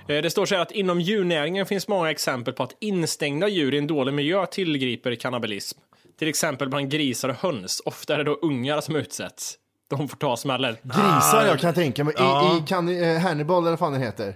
Eh, 0.08 0.22
Det 0.22 0.30
står 0.30 0.46
så 0.46 0.56
här 0.56 0.62
att 0.62 0.72
inom 0.72 1.02
djurnäringen 1.02 1.66
finns 1.66 1.88
många 1.88 2.12
exempel 2.12 2.54
på 2.54 2.64
att 2.64 2.76
instängda 2.80 3.48
djur 3.48 3.74
i 3.74 3.78
en 3.78 3.88
dålig 3.88 4.14
miljö 4.14 4.46
tillgriper 4.46 5.16
kannibalism. 5.16 5.80
Till 6.20 6.28
exempel 6.28 6.70
bland 6.70 6.90
grisar 6.92 7.30
och 7.30 7.36
höns. 7.36 7.82
Ofta 7.86 8.14
är 8.14 8.18
det 8.18 8.24
då 8.24 8.34
ungar 8.42 8.82
som 8.82 8.96
utsätts. 8.96 9.56
De 9.90 10.08
får 10.08 10.18
ta 10.18 10.38
smällen. 10.38 10.76
Grisar 10.84 11.46
jag 11.48 11.60
kan 11.60 11.74
tänka 11.74 12.04
mig. 12.04 12.14
I, 12.14 12.18
Ja. 12.20 12.58
i 12.64 12.68
kan, 12.68 13.02
eh, 13.04 13.18
Hannibal 13.20 13.62
eller 13.64 13.70
vad 13.70 13.80
fan 13.80 13.92
den 13.94 14.02
heter. 14.02 14.34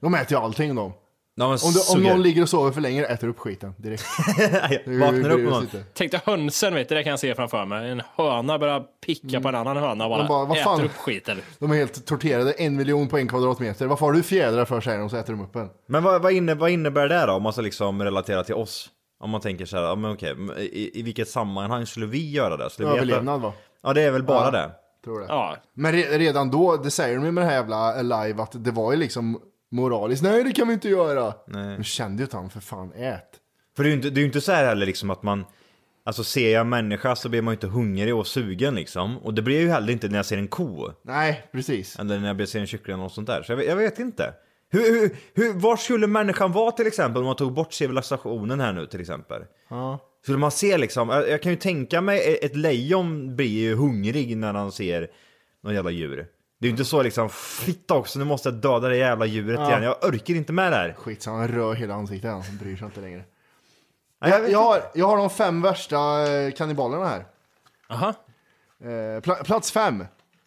De 0.00 0.14
äter 0.14 0.32
ju 0.38 0.44
allting 0.44 0.74
de. 0.74 0.92
Ja, 1.36 1.44
men 1.48 1.52
Om, 1.52 1.58
du, 1.58 1.64
om 1.64 1.72
suger. 1.72 2.10
någon 2.10 2.22
ligger 2.22 2.42
och 2.42 2.48
sover 2.48 2.72
för 2.72 2.80
länge, 2.80 3.04
äter 3.04 3.28
upp 3.28 3.38
skiten 3.38 3.74
direkt. 3.78 4.04
Vaknar 4.86 5.30
upp 5.30 5.40
med 5.40 5.52
någon. 5.52 5.62
Sitter. 5.62 5.84
Tänk 5.94 6.10
dig 6.10 6.20
hönsen, 6.26 6.74
vet 6.74 6.88
du, 6.88 6.94
det 6.94 7.02
kan 7.02 7.10
jag 7.10 7.20
se 7.20 7.34
framför 7.34 7.64
mig. 7.64 7.90
En 7.90 8.02
höna 8.16 8.58
börjar 8.58 8.82
picka 9.06 9.40
på 9.40 9.48
en 9.48 9.54
annan 9.54 9.76
höna 9.76 10.04
och 10.04 10.10
bara, 10.10 10.22
De 10.22 10.28
bara, 10.28 10.44
vad 10.44 10.56
äter 10.58 10.64
fan? 10.64 10.84
upp 10.84 10.96
skiten. 10.96 11.38
De 11.58 11.70
är 11.70 11.74
helt 11.76 12.06
torterade, 12.06 12.52
en 12.52 12.76
miljon 12.76 13.08
på 13.08 13.18
en 13.18 13.28
kvadratmeter. 13.28 13.86
Varför 13.86 14.06
har 14.06 14.12
du 14.12 14.22
fjädrar 14.22 14.64
för 14.64 14.80
säger 14.80 14.98
de, 14.98 15.10
så 15.10 15.16
äter 15.16 15.32
de 15.32 15.42
upp 15.42 15.56
en. 15.56 15.68
Men 15.88 16.02
vad, 16.02 16.22
vad, 16.22 16.32
inne, 16.32 16.54
vad 16.54 16.70
innebär 16.70 17.08
det 17.08 17.26
då 17.26 17.32
om 17.32 17.42
man 17.42 17.52
ska 17.52 17.62
liksom 17.62 18.02
relatera 18.02 18.44
till 18.44 18.54
oss? 18.54 18.88
Om 19.24 19.30
man 19.30 19.40
tänker 19.40 19.66
så 19.66 19.76
här, 19.76 19.84
ja, 19.84 19.94
men 19.94 20.12
okej, 20.12 20.34
men 20.34 20.58
i, 20.58 20.90
i 20.94 21.02
vilket 21.02 21.28
sammanhang 21.28 21.86
skulle 21.86 22.06
vi 22.06 22.30
göra 22.30 22.56
det? 22.56 22.70
Skulle 22.70 22.88
vi 22.88 22.94
äta- 22.94 22.96
Överlevnad 22.96 23.40
va? 23.40 23.52
Ja 23.82 23.92
det 23.92 24.02
är 24.02 24.10
väl 24.10 24.22
bara 24.22 24.44
Ja. 24.44 24.50
det. 24.50 24.70
Tror 25.04 25.20
det. 25.20 25.26
Ja, 25.28 25.56
Men 25.74 25.92
re, 25.92 26.18
redan 26.18 26.50
då, 26.50 26.76
det 26.76 26.90
säger 26.90 27.16
de 27.16 27.24
ju 27.24 27.32
med 27.32 27.44
det 27.44 27.48
här 27.48 27.56
jävla 27.56 27.76
Alive, 27.76 28.42
att 28.42 28.64
det 28.64 28.70
var 28.70 28.92
ju 28.92 28.98
liksom 28.98 29.40
moraliskt. 29.70 30.22
Nej, 30.22 30.44
det 30.44 30.52
kan 30.52 30.68
vi 30.68 30.74
inte 30.74 30.88
göra. 30.88 31.34
Nej. 31.46 31.76
Du 31.76 31.84
kände 31.84 32.22
ju 32.22 32.24
att 32.24 32.32
han 32.32 32.50
för 32.50 32.60
fan 32.60 32.92
ät. 32.92 33.30
För 33.76 33.82
det 33.82 33.88
är 33.88 33.90
ju 33.90 33.96
inte, 33.96 34.10
det 34.10 34.18
är 34.18 34.22
ju 34.22 34.26
inte 34.26 34.40
så 34.40 34.52
här 34.52 34.66
heller 34.66 34.86
liksom 34.86 35.10
att 35.10 35.22
man 35.22 35.44
Alltså 36.06 36.24
ser 36.24 36.52
jag 36.52 36.60
en 36.60 36.68
människa 36.68 37.16
så 37.16 37.28
blir 37.28 37.42
man 37.42 37.52
ju 37.52 37.56
inte 37.56 37.66
hungrig 37.66 38.14
och 38.14 38.26
sugen 38.26 38.74
liksom. 38.74 39.18
Och 39.18 39.34
det 39.34 39.42
blir 39.42 39.54
jag 39.54 39.62
ju 39.62 39.70
heller 39.70 39.92
inte 39.92 40.08
när 40.08 40.16
jag 40.16 40.26
ser 40.26 40.38
en 40.38 40.48
ko. 40.48 40.90
Nej, 41.02 41.48
precis. 41.52 41.98
Eller 41.98 42.18
när 42.20 42.34
jag 42.34 42.48
ser 42.48 42.60
en 42.60 42.66
kyckling 42.66 43.00
och 43.00 43.12
sånt 43.12 43.26
där. 43.26 43.42
Så 43.42 43.52
jag 43.52 43.56
vet, 43.56 43.66
jag 43.66 43.76
vet 43.76 43.98
inte. 43.98 44.34
Hur, 44.74 45.00
hur, 45.00 45.16
hur, 45.34 45.52
var 45.52 45.76
skulle 45.76 46.06
människan 46.06 46.52
vara 46.52 46.70
till 46.70 46.86
exempel 46.86 47.18
om 47.22 47.26
man 47.26 47.36
tog 47.36 47.52
bort 47.52 47.72
civilisationen 47.72 48.60
här 48.60 48.72
nu 48.72 48.86
till 48.86 49.00
exempel? 49.00 49.42
Ja. 49.68 49.98
Skulle 50.22 50.38
man 50.38 50.50
se 50.50 50.78
liksom, 50.78 51.08
jag, 51.08 51.28
jag 51.28 51.42
kan 51.42 51.52
ju 51.52 51.58
tänka 51.58 52.00
mig 52.00 52.38
ett 52.42 52.56
lejon 52.56 53.36
blir 53.36 53.46
ju 53.46 53.74
hungrig 53.74 54.36
när 54.36 54.54
han 54.54 54.72
ser 54.72 55.08
någon 55.62 55.74
jävla 55.74 55.90
djur. 55.90 56.16
Det 56.60 56.66
är 56.66 56.68
ju 56.68 56.70
inte 56.70 56.84
så 56.84 57.02
liksom, 57.02 57.30
fitta 57.30 57.94
också, 57.94 58.18
nu 58.18 58.24
måste 58.24 58.48
jag 58.48 58.56
döda 58.56 58.88
det 58.88 58.96
jävla 58.96 59.26
djuret 59.26 59.60
Ja. 59.60 59.68
igen. 59.70 59.82
Jag 59.82 60.04
orkar 60.04 60.34
inte 60.34 60.52
med 60.52 60.72
det 60.72 60.76
här. 60.76 60.94
Skit 60.98 61.22
så 61.22 61.30
han 61.30 61.48
rör 61.48 61.74
hela 61.74 61.94
ansiktet, 61.94 62.30
han 62.30 62.42
bryr 62.60 62.76
sig 62.76 62.86
inte 62.86 63.00
längre. 63.00 63.22
Nej, 64.20 64.30
jag 64.30 64.40
Jag, 64.42 64.50
jag, 64.50 64.58
har, 64.58 64.82
jag 64.94 65.06
har 65.06 65.16
de 65.16 65.30
fem 65.30 65.62
värsta 65.62 66.32
eh, 66.32 66.52
kannibalerna 66.52 67.06
här. 67.06 67.24
Aha. 67.88 68.14
Eh, 68.84 69.20
pla, 69.20 69.34
plats 69.34 69.72
fem. 69.72 70.04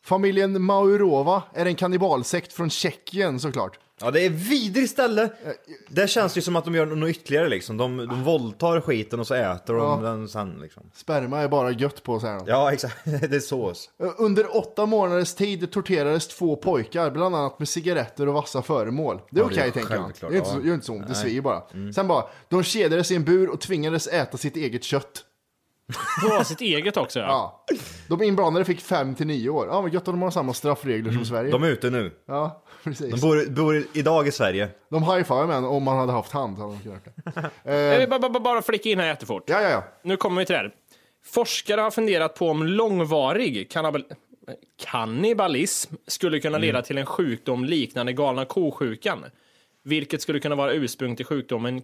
Familjen 0.08 0.62
Maurova 0.62 1.44
är 1.54 1.66
en 1.66 1.76
kannibalsekt 1.76 2.54
från 2.54 2.70
Tjeckien 2.70 3.40
såklart. 3.40 3.80
Ja, 4.02 4.12
det 4.12 4.26
är 4.26 4.30
vidrigt 4.30 4.92
ställe. 4.92 5.30
Det 5.90 6.08
känns 6.10 6.38
ju 6.38 6.42
som 6.42 6.56
att 6.56 6.66
de 6.66 6.76
gör 6.76 6.86
något 6.86 7.10
ytterligare 7.10 7.50
liksom. 7.50 7.78
De, 7.78 7.98
de 7.98 8.24
våldtar 8.24 8.82
skiten 8.82 9.20
och 9.20 9.28
så 9.28 9.34
äter 9.34 9.74
de 9.74 10.04
Ja. 10.04 10.10
den 10.10 10.28
sen 10.30 10.60
liksom. 10.62 10.84
Sperma 10.96 11.40
är 11.40 11.48
bara 11.48 11.72
gött 11.72 12.04
på 12.04 12.20
så 12.20 12.28
här. 12.28 12.42
Ja, 12.48 12.74
exakt. 12.74 12.98
Det 13.06 13.36
är 13.36 13.40
sås. 13.40 13.90
Eh, 14.04 14.10
Under 14.18 14.58
åtta 14.58 14.86
månaders 14.86 15.34
tid 15.34 15.72
torterades 15.72 16.28
två 16.28 16.56
pojkar, 16.56 17.12
bland 17.12 17.36
annat 17.36 17.60
med 17.60 17.70
cigaretter 17.70 18.28
och 18.28 18.34
vassa 18.34 18.62
föremål. 18.62 19.22
Det 19.30 19.40
är 19.40 19.44
Ja, 19.44 19.46
okej 19.52 19.72
tänker 19.72 19.96
jag. 19.96 20.04
självklart, 20.04 20.32
Det 20.32 20.38
är 20.38 20.40
inte, 20.40 20.50
så, 20.50 20.60
det 20.60 20.68
gör 20.68 20.74
inte 20.74 20.86
så 20.86 20.94
ont, 20.94 21.08
det 21.08 21.16
svider 21.16 21.42
bara. 21.42 21.62
Mm. 21.74 21.94
Sen 21.94 22.08
bara, 22.08 22.24
de 22.50 22.64
kedjades 22.64 23.12
i 23.12 23.16
en 23.16 23.24
bur 23.24 23.50
och 23.50 23.62
tvingades 23.62 24.08
äta 24.08 24.38
sitt 24.38 24.56
eget 24.56 24.84
kött. 24.84 25.24
På 26.38 26.44
sitt 26.44 26.62
eget 26.62 26.98
också 26.98 27.20
ja. 27.20 27.26
Ja. 27.68 27.76
De 28.08 28.24
inblandade 28.24 28.66
fick 28.66 28.82
fem 28.82 29.16
till 29.16 29.28
nio 29.28 29.50
år. 29.50 29.68
Ja, 29.68 29.82
vad 29.82 29.94
gött 29.94 30.02
att 30.02 30.06
de 30.06 30.22
har 30.22 30.32
samma 30.32 30.54
straffregler 30.54 31.12
som 31.12 31.26
Sverige. 31.26 31.50
Mm. 31.50 31.62
De 31.62 31.68
är 31.68 31.72
ute 31.72 31.90
nu. 31.90 32.12
Ja, 32.26 32.64
precis. 32.84 33.12
De 33.12 33.22
bor, 33.22 33.50
bor 33.50 33.84
idag 33.94 34.28
i 34.28 34.32
Sverige. 34.32 34.70
De 34.90 35.04
high-fivar 35.04 35.48
med 35.48 35.58
en, 35.58 35.66
om 35.66 35.84
man 35.84 35.98
hade 35.98 36.12
haft 36.12 36.32
hand. 36.32 36.58
Hade 36.58 36.74
de 36.74 36.80
kunnat 36.80 37.06
det. 37.64 37.72
Jag 37.92 38.00
vill 38.00 38.10
bara, 38.10 38.20
bara, 38.20 38.40
bara 38.40 38.62
flicka 38.62 38.90
in 38.90 39.00
här 39.00 39.08
jättefort. 39.08 39.44
Ja, 39.46 39.62
ja, 39.62 39.70
ja. 39.70 39.84
Nu 40.04 40.18
kommer 40.18 40.42
vi 40.42 40.46
till 40.46 40.54
det 40.54 40.60
här. 40.60 40.74
Forskare 41.26 41.82
har 41.82 41.92
funderat 41.92 42.36
på 42.36 42.50
om 42.50 42.64
långvarig 42.64 43.72
kannibal 43.72 44.04
kannibalism 44.84 45.96
skulle 46.08 46.40
kunna 46.40 46.58
leda 46.58 46.82
till 46.82 46.98
en 46.98 47.06
sjukdom 47.06 47.66
liknande 47.66 48.14
galna 48.14 48.46
ko-sjukan. 48.46 49.26
Vilket 49.84 50.22
skulle 50.22 50.40
kunna 50.40 50.56
vara 50.56 50.74
ursprung 50.74 51.16
till 51.16 51.26
sjukdomen 51.26 51.82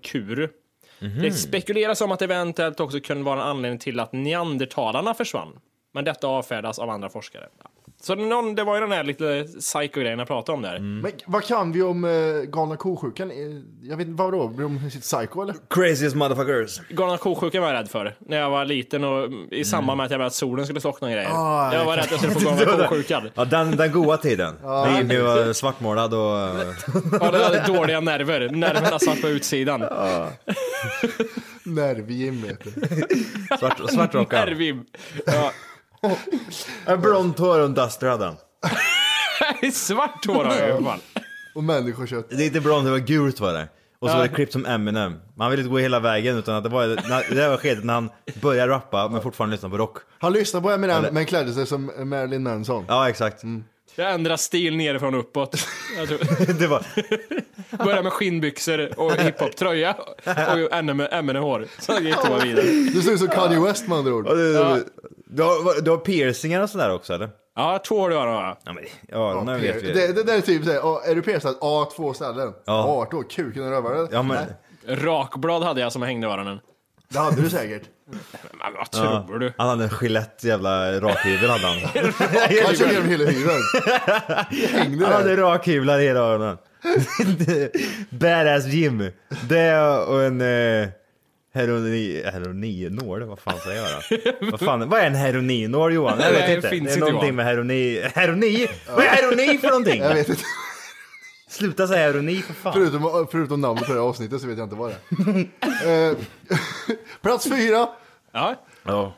kur. 1.09 1.21
Det 1.21 1.31
spekuleras 1.31 2.01
om 2.01 2.11
att 2.11 2.21
eventuellt 2.21 2.79
också 2.79 2.99
kunde 2.99 3.23
vara 3.23 3.41
en 3.41 3.47
anledning 3.47 3.79
till 3.79 3.99
att 3.99 4.13
neandertalarna 4.13 5.13
försvann. 5.13 5.59
Men 5.93 6.05
detta 6.05 6.27
avfärdas 6.27 6.79
av 6.79 6.89
andra 6.89 7.09
forskare. 7.09 7.47
Ja. 7.63 7.69
Så 8.05 8.15
någon, 8.15 8.55
det 8.55 8.63
var 8.63 8.75
ju 8.75 8.81
den 8.81 8.91
här 8.91 9.03
lite 9.03 9.45
psycho-grejen 9.59 10.19
jag 10.19 10.27
pratade 10.27 10.55
om 10.55 10.61
där. 10.61 10.79
Men 10.79 11.11
vad 11.25 11.43
kan 11.43 11.71
vi 11.71 11.81
om 11.81 12.03
uh, 12.03 12.43
galna 12.43 12.75
ko-sjukan? 12.77 13.31
Eh, 13.31 13.37
Jag 13.81 13.97
vet 13.97 14.07
inte, 14.07 14.23
vad 14.23 14.33
då? 14.33 14.47
Blir 14.47 14.63
de 14.63 14.89
sitt 14.91 15.01
psycho 15.01 15.41
eller? 15.41 15.55
Craziest 15.69 16.15
motherfuckers. 16.15 16.81
Galna 16.89 17.17
ko-sjukan 17.17 17.61
var 17.61 17.69
jag 17.73 17.79
rädd 17.79 17.89
för 17.89 18.15
när 18.19 18.37
jag 18.37 18.49
var 18.49 18.65
liten 18.65 19.03
och 19.03 19.29
i 19.51 19.65
samband 19.65 19.97
med 19.97 20.05
att 20.05 20.11
jag 20.11 20.19
var 20.19 20.25
att 20.25 20.33
solen 20.33 20.65
skulle 20.65 20.81
slockna 20.81 21.07
och 21.07 21.13
grejer. 21.13 21.29
Ah, 21.31 21.73
jag 21.73 21.85
var 21.85 21.95
rädd 21.95 22.03
att 22.05 22.11
jag 22.11 22.19
skulle 22.19 22.55
få 22.55 22.65
galna 22.65 22.87
ko-sjukan. 22.87 23.29
Ja, 23.35 23.45
den, 23.45 23.77
den 23.77 23.91
goa 23.91 24.17
tiden. 24.17 24.55
När 24.63 24.97
Jimmy 24.97 25.17
var 25.17 25.53
svartmålad 25.53 26.13
och... 26.13 26.19
Ja, 27.21 27.31
det 27.31 27.43
hade 27.43 27.63
dåliga 27.67 27.99
nerver. 27.99 28.49
Nerverna 28.49 28.99
satt 28.99 29.21
på 29.21 29.27
utsidan. 29.29 29.81
Nerv-Jim 31.63 32.41
vet 32.41 32.63
du. 32.63 32.71
Svart, 33.59 33.89
svartrockad. 33.91 34.39
Nervim. 34.49 34.85
Ja. 35.25 35.51
En 36.85 37.01
blont 37.01 37.39
hår 37.39 37.59
och 37.59 37.65
en 37.65 37.73
duster 37.73 38.07
hade 38.07 38.25
han. 38.25 38.35
Svart 39.73 40.25
hår 40.25 40.43
har 40.45 40.55
jag 40.55 40.69
i 40.69 40.71
alla 40.71 40.85
fall. 40.85 40.99
Och 41.55 41.63
människokött. 41.63 42.29
Det 42.29 42.43
är 42.43 42.45
inte 42.45 42.59
blont, 42.61 42.85
det 42.85 42.91
var 42.91 42.97
gult 42.99 43.39
var 43.39 43.53
det. 43.53 43.67
Och 43.99 44.09
så 44.09 44.13
Ja. 44.15 44.17
var 44.17 44.27
det 44.27 44.33
klippt 44.35 44.51
som 44.53 44.65
Eminem. 44.65 45.13
Man 45.37 45.51
ville 45.51 45.61
inte 45.63 45.71
gå 45.71 45.77
hela 45.79 45.99
vägen 45.99 46.37
utan 46.37 46.55
att 46.55 46.63
det 46.63 46.69
var, 46.69 46.87
när, 46.87 47.35
det 47.35 47.49
var 47.49 47.57
skedet 47.57 47.83
när 47.83 47.93
han 47.93 48.09
började 48.41 48.71
rappa 48.73 49.09
men 49.09 49.21
fortfarande 49.21 49.55
lyssnade 49.55 49.71
på 49.71 49.77
rock. 49.77 49.97
Han 50.19 50.33
lyssnade 50.33 50.63
på 50.63 50.71
Eminem 50.71 50.97
Eller- 50.97 51.11
men 51.11 51.25
klädde 51.25 51.53
sig 51.53 51.65
som 51.67 51.91
Marilyn 52.09 52.43
Manson. 52.43 52.85
Ja 52.87 53.09
exakt. 53.09 53.41
Jag 53.95 54.13
ändrar 54.13 54.37
stil 54.37 54.75
nerifrån 54.77 55.13
och 55.13 55.19
uppåt. 55.19 55.67
Jag 55.97 56.07
tror- 56.07 56.53
Det 56.59 56.67
var, 56.67 56.85
Börjar 57.85 58.03
med 58.03 58.13
skinnbyxor 58.13 58.99
och 58.99 59.11
hiphop-tröja 59.11 59.93
och 59.93 60.73
Eminem-hår. 61.13 61.67
Så 61.79 61.93
gick 61.99 62.15
det 62.23 62.29
bara 62.29 62.39
vidare. 62.39 62.65
Du 62.65 63.01
ser 63.01 63.11
ut 63.11 63.19
som 63.19 63.27
Kanye 63.27 63.59
West 63.59 63.87
med 63.87 63.97
andra 63.97 64.13
ord. 64.13 64.25
det, 64.25 64.83
du, 65.35 65.43
har, 65.43 65.81
du 65.81 65.91
har 65.91 65.97
piercingar 65.97 66.61
och 66.61 66.69
sådär 66.69 66.93
också 66.93 67.13
eller? 67.13 67.29
Ja, 67.55 67.79
två 67.87 67.99
har 68.01 68.09
du 68.09 68.15
har 68.15 68.27
jag. 68.27 68.57
Ja 68.63 68.73
men, 68.73 68.83
ja, 69.07 69.43
den 69.45 69.61
vet 69.61 69.83
vi. 69.83 69.93
Det, 69.93 70.13
det 70.13 70.23
där 70.23 70.37
är 70.37 70.41
typ 70.41 70.63
såhär, 70.63 70.77
ja, 70.77 71.01
är 71.05 71.15
du 71.15 71.21
piercad? 71.21 71.55
Ja, 71.61 71.91
två 71.95 72.13
ställen. 72.13 72.37
Ja. 72.37 72.53
Ja. 72.65 72.95
Vart 72.95 73.11
då? 73.11 73.23
Kuken 73.23 73.63
och 73.63 73.69
rövaren? 73.69 74.07
Ja 74.11 74.23
men, 74.23 74.45
Rakblad 74.87 75.63
hade 75.63 75.81
jag 75.81 75.91
som 75.91 76.01
hängde 76.01 76.27
i 76.27 76.29
öronen. 76.29 76.59
det 77.09 77.19
hade 77.19 77.41
du 77.41 77.49
säkert. 77.49 77.83
Men 78.51 78.73
vad 78.73 78.87
ja, 78.91 79.25
tror 79.27 79.39
du? 79.39 79.53
han 79.57 79.69
hade 79.69 79.83
en 79.83 79.89
Gillette 80.01 80.47
jävla 80.47 80.99
rakhyvel 80.99 81.49
hade 81.49 81.67
han. 81.67 81.77
Han 82.65 82.75
körde 82.75 82.93
genom 82.93 83.09
hela 83.09 83.25
hyveln. 83.25 83.61
Hängde 84.71 85.05
Han 85.05 85.13
hade 85.13 85.37
rakhyvlar 85.37 85.99
i 85.99 86.07
hela 86.07 86.19
öronen. 86.19 86.57
Badass 88.09 88.65
Jim. 88.65 89.11
Det 89.49 89.79
och 89.79 90.23
en 90.23 90.41
eh, 90.41 90.89
heroni, 91.53 92.23
heroninål, 92.25 93.23
vad 93.23 93.39
fan 93.39 93.59
säger 93.59 93.81
jag 93.81 93.91
då? 94.41 94.45
vad, 94.51 94.59
fan, 94.59 94.89
vad 94.89 94.99
är 94.99 95.07
en 95.07 95.15
heroninål 95.15 95.93
Johan? 95.93 96.19
Jag 96.19 96.31
vet 96.31 96.39
Nej, 96.39 96.47
det 96.49 96.55
inte. 96.55 96.69
finns 96.69 96.83
det 96.83 96.89
är 96.89 96.93
inte, 96.93 96.99
någonting 96.99 97.27
Johan. 97.27 97.35
med 97.35 97.45
heroni. 97.45 98.01
Heroni? 98.15 98.67
Vad 98.95 99.05
är 99.05 99.09
heroni 99.09 99.57
för 99.57 99.67
någonting? 99.67 100.01
Jag 100.01 100.13
vet 100.13 100.29
inte. 100.29 100.41
Sluta 101.49 101.87
säga 101.87 102.07
heroni 102.11 102.35
för 102.41 102.53
fan. 102.53 102.73
Förutom, 102.73 103.27
förutom 103.31 103.61
namnet 103.61 103.85
på 103.87 103.93
det 103.93 103.99
här 103.99 104.07
avsnittet 104.07 104.41
så 104.41 104.47
vet 104.47 104.57
jag 104.57 104.65
inte 104.65 104.75
vad 104.75 104.91
det 104.91 104.95
är. 105.85 106.09
Eh, 106.11 106.17
Plats 107.21 107.47
fyra. 107.49 107.87
Ja. 108.31 108.55
Ja. 108.83 109.15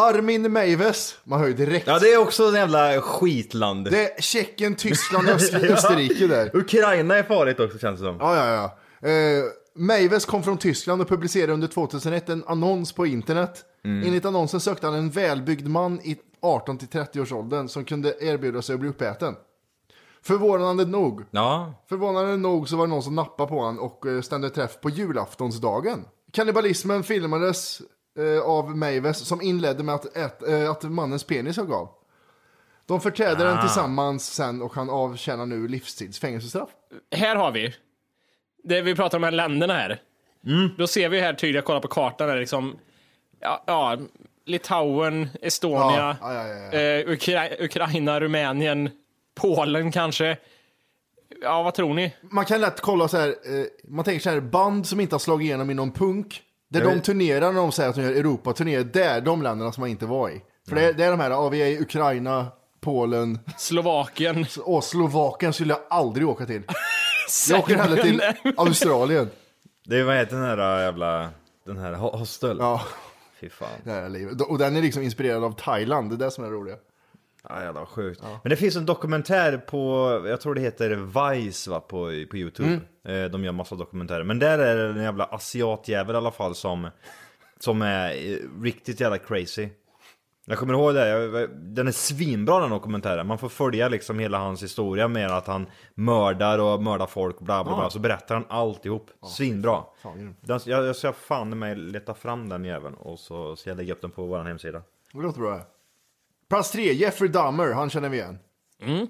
Armin 0.00 0.52
Meiwes. 0.52 1.14
Man 1.24 1.40
hör 1.40 1.46
ju 1.46 1.52
direkt. 1.54 1.86
ja, 1.86 1.98
det 1.98 2.12
är 2.12 2.18
också 2.18 2.44
en 2.44 2.54
jävla 2.54 3.00
skitland. 3.00 3.90
Det 3.90 4.16
är 4.18 4.22
Tjeckien, 4.22 4.74
Tyskland, 4.74 5.28
Öst- 5.28 5.54
Österrike 5.70 6.26
där. 6.26 6.56
Ukraina 6.56 7.16
är 7.16 7.22
farligt 7.22 7.60
också 7.60 7.78
känns 7.78 8.00
det 8.00 8.06
som. 8.06 8.16
Ja, 8.20 8.36
ja, 8.36 8.52
ja. 9.02 9.08
Eh, 9.08 9.44
Meiwes 9.74 10.24
kom 10.24 10.42
från 10.42 10.58
Tyskland 10.58 11.02
och 11.02 11.08
publicerade 11.08 11.52
under 11.52 11.68
2001 11.68 12.28
en 12.28 12.44
annons 12.46 12.92
på 12.92 13.06
internet. 13.06 13.64
Enligt 13.84 14.24
annonsen 14.24 14.60
sökte 14.60 14.86
han 14.86 14.96
en 14.96 15.10
välbyggd 15.10 15.68
man 15.68 16.00
i 16.00 16.16
18 16.40 16.78
till 16.78 16.88
30 16.88 17.20
års 17.20 17.32
åldern 17.32 17.68
som 17.68 17.84
kunde 17.84 18.14
erbjuda 18.24 18.62
sig 18.62 18.74
att 18.74 18.80
bli 18.80 18.88
uppäten. 18.88 19.34
Förvånande 20.22 20.84
nog, 20.84 21.24
Ja. 21.30 21.74
förvånande 21.88 22.36
nog 22.36 22.68
så 22.68 22.76
var 22.76 22.86
det 22.86 22.90
någon 22.90 23.02
som 23.02 23.14
nappade 23.14 23.48
på 23.48 23.64
han 23.64 23.78
och 23.78 24.06
eh, 24.06 24.20
stämde 24.20 24.50
träff 24.50 24.80
på 24.80 24.90
julaftonsdagen. 24.90 26.04
Kannibalismen 26.32 27.02
filmades 27.02 27.82
eh, 28.18 28.42
av 28.48 28.76
Meiwes 28.76 29.18
som 29.26 29.42
inledde 29.42 29.82
med 29.82 29.94
att, 29.94 30.16
ät, 30.16 30.48
eh, 30.48 30.70
att 30.70 30.82
mannens 30.82 31.24
penis 31.24 31.56
högg 31.56 31.72
av. 31.72 31.88
De 32.86 33.00
förträdde 33.00 33.44
den 33.44 33.60
tillsammans 33.60 34.34
sen 34.34 34.62
och 34.62 34.74
han 34.74 34.90
avtjänar 34.90 35.46
nu 35.46 35.68
livstids 35.68 36.18
fängelsestraff. 36.18 36.70
Här 37.16 37.36
har 37.36 37.52
vi. 37.52 37.74
Det 38.64 38.82
vi 38.82 38.94
pratar 38.94 39.18
om 39.18 39.22
de 39.22 39.26
här 39.26 39.32
länderna 39.32 39.74
här. 39.74 40.00
Då 40.78 40.86
ser 40.86 41.08
vi 41.08 41.20
här 41.20 41.32
tydligt, 41.34 41.64
kolla 41.64 41.80
på 41.80 41.88
kartan, 41.88 42.28
där 42.28 42.36
liksom, 42.40 42.76
ja, 43.40 43.64
ja, 43.66 43.98
Litauen, 44.46 45.28
Estonia, 45.42 46.16
Ja, 46.20 46.34
ja. 46.34 46.78
Eh, 46.78 47.06
Ukra- 47.08 47.64
Ukraina, 47.64 48.20
Rumänien, 48.20 48.90
Polen 49.34 49.92
kanske. 49.92 50.36
Ja, 51.42 51.62
vad 51.62 51.74
tror 51.74 51.94
ni? 51.94 52.14
Man 52.30 52.44
kan 52.44 52.60
lätt 52.60 52.80
kolla 52.80 53.08
så 53.08 53.16
här, 53.16 53.28
eh, 53.28 53.64
man 53.88 54.04
tänker 54.04 54.22
så 54.22 54.30
här, 54.30 54.40
band 54.40 54.86
som 54.86 55.00
inte 55.00 55.14
har 55.14 55.20
slagit 55.20 55.44
igenom 55.44 55.70
inom 55.70 55.92
punk, 55.92 56.42
där 56.70 56.80
Jag 56.80 56.90
de 56.92 57.00
turnerar 57.00 57.52
när 57.52 57.60
de 57.60 57.72
säger 57.72 57.90
att 57.90 57.96
de 57.96 58.02
gör 58.02 58.10
Europaturnéer, 58.12 58.84
det 58.84 59.04
är 59.04 59.20
de 59.20 59.42
länderna 59.42 59.72
som 59.72 59.80
man 59.80 59.90
inte 59.90 60.06
var 60.06 60.30
i. 60.30 60.40
För 60.68 60.74
det, 60.76 60.82
är, 60.84 60.92
det 60.92 61.04
är 61.04 61.10
de 61.10 61.20
här, 61.20 61.30
ja, 61.30 61.48
vi 61.48 61.62
är 61.62 61.66
i 61.66 61.80
Ukraina, 61.80 62.46
Polen, 62.80 63.38
Slovakien. 63.58 64.46
och 64.64 64.84
Slovakien 64.84 65.52
skulle 65.52 65.72
jag 65.72 65.80
aldrig 65.90 66.28
åka 66.28 66.46
till. 66.46 66.62
Jag 67.50 67.58
åker 67.60 67.76
hellre 67.76 68.02
till 68.02 68.22
Australien. 68.56 69.30
Det 69.84 69.96
är 69.98 70.04
vad 70.04 70.16
heter 70.16 70.36
den 70.36 70.44
här 70.44 70.80
jävla, 70.80 71.30
den 71.66 71.78
här 71.78 71.92
ho- 71.94 72.16
hostel? 72.18 72.56
Ja, 72.60 72.82
Fy 73.40 73.48
fan. 73.48 73.68
det 73.84 73.90
här 73.90 74.02
är 74.02 74.08
livet. 74.08 74.40
Och 74.40 74.58
den 74.58 74.76
är 74.76 74.82
liksom 74.82 75.02
inspirerad 75.02 75.44
av 75.44 75.52
Thailand, 75.52 76.10
det 76.10 76.14
är 76.14 76.18
det 76.26 76.30
som 76.30 76.44
är 76.44 76.48
det 76.48 76.54
roliga. 76.56 76.76
Ja, 77.48 77.62
jävla 77.62 77.86
sjukt. 77.86 78.22
Men 78.42 78.50
det 78.50 78.56
finns 78.56 78.76
en 78.76 78.86
dokumentär 78.86 79.56
på, 79.58 80.08
jag 80.26 80.40
tror 80.40 80.54
det 80.54 80.60
heter 80.60 80.90
Vice 81.34 81.70
va, 81.70 81.80
på, 81.80 81.88
på 82.30 82.36
Youtube. 82.36 82.80
Eh, 83.08 83.24
De 83.24 83.44
gör 83.44 83.52
massa 83.52 83.74
dokumentärer. 83.74 84.24
Men 84.24 84.38
där 84.38 84.58
är 84.58 84.76
det 84.76 84.90
en 84.98 85.02
jävla 85.02 85.24
asiatjävel 85.24 86.14
i 86.14 86.18
alla 86.18 86.30
fall 86.30 86.54
som, 86.54 86.88
som 87.60 87.82
är 87.82 88.10
eh, 88.10 88.62
riktigt 88.62 89.00
jävla 89.00 89.18
crazy. 89.18 89.68
Jag 90.44 90.58
kommer 90.58 90.74
ihåg 90.74 90.94
det, 90.94 91.08
jag, 91.08 91.50
den 91.50 91.88
är 91.88 91.92
svinbra 91.92 92.60
den 92.60 92.70
dokumentären. 92.70 93.26
Man 93.26 93.38
får 93.38 93.48
följa 93.48 93.88
liksom 93.88 94.18
hela 94.18 94.38
hans 94.38 94.62
historia 94.62 95.08
med 95.08 95.30
att 95.30 95.46
han 95.46 95.66
mördar 95.94 96.58
och 96.58 96.82
mördar 96.82 97.06
folk, 97.06 97.40
bla 97.40 97.64
bla 97.64 97.76
bla. 97.76 97.90
Så 97.90 97.98
berättar 97.98 98.34
han 98.34 98.44
alltihop. 98.48 99.10
Svinbra. 99.26 99.84
Den, 100.40 100.60
jag, 100.64 100.84
jag 100.84 100.96
ska 100.96 101.12
fan 101.12 101.58
mig 101.58 101.76
leta 101.76 102.14
fram 102.14 102.48
den 102.48 102.64
jäveln 102.64 102.94
och 102.94 103.18
så 103.18 103.56
ska 103.56 103.70
jag 103.70 103.76
lägga 103.76 103.92
upp 103.92 104.00
den 104.00 104.10
på 104.10 104.26
vår 104.26 104.44
hemsida. 104.44 104.82
Det 105.12 105.18
låter 105.22 105.40
bra. 105.40 105.60
Plats 106.48 106.70
tre, 106.70 106.92
Jeffrey 106.92 107.30
Dahmer, 107.30 107.72
han 107.72 107.90
känner 107.90 108.08
vi 108.08 108.16
igen. 108.16 108.38
Mm. 108.82 109.06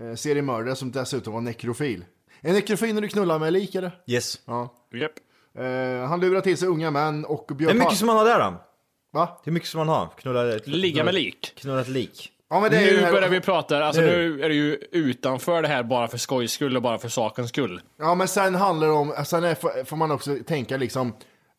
Eh, 0.00 0.14
seriemördare 0.14 0.76
som 0.76 0.92
dessutom 0.92 1.34
var 1.34 1.40
nekrofil. 1.40 2.04
En 2.40 2.54
nekrofil 2.54 2.94
när 2.94 3.02
du 3.02 3.08
knullar 3.08 3.38
med 3.38 3.52
lik 3.52 3.74
eller? 3.74 4.02
Yes. 4.06 4.40
Ja. 4.44 4.74
Japp. 4.92 5.12
Eh, 5.58 6.08
han 6.08 6.20
lurar 6.20 6.40
till 6.40 6.56
sig 6.56 6.68
unga 6.68 6.90
män 6.90 7.24
och 7.24 7.50
bjöd 7.56 7.72
Hur 7.72 7.78
mycket 7.78 7.96
som 7.96 8.06
man 8.06 8.16
har 8.16 8.24
där 8.24 8.38
då? 8.38 8.64
Va? 9.14 9.40
Hur 9.44 9.52
mycket 9.52 9.68
som 9.68 9.78
man 9.78 9.88
har? 9.88 10.08
Knulla 10.18 10.56
ett, 10.56 10.66
Ligga 10.66 11.04
med 11.04 11.14
lik. 11.14 11.52
Knulla 11.56 11.80
ett 11.80 11.88
lik. 11.88 12.30
Ja, 12.50 12.60
men 12.60 12.70
det 12.70 12.76
är 12.76 12.80
ju 12.80 12.90
Nu 12.90 12.96
det 12.96 13.04
här- 13.04 13.12
börjar 13.12 13.28
vi 13.28 13.40
prata, 13.40 13.84
alltså 13.84 14.00
Nu. 14.02 14.06
nu 14.06 14.44
är 14.44 14.48
det 14.48 14.54
ju 14.54 14.78
utanför 14.92 15.62
det 15.62 15.68
här 15.68 15.82
bara 15.82 16.08
för 16.08 16.18
skojs 16.18 16.52
skull 16.52 16.76
och 16.76 16.82
bara 16.82 16.98
för 16.98 17.08
sakens 17.08 17.48
skull. 17.48 17.80
Ja, 17.98 18.14
men 18.14 18.28
sen 18.28 18.54
handlar 18.54 18.86
det 18.86 18.92
om, 18.92 19.14
sen 19.26 19.44
är, 19.44 19.54
får- 19.54 19.84
får 19.84 19.96
man 19.96 20.10
också 20.10 20.36
tänka 20.46 20.76
liksom, 20.76 21.12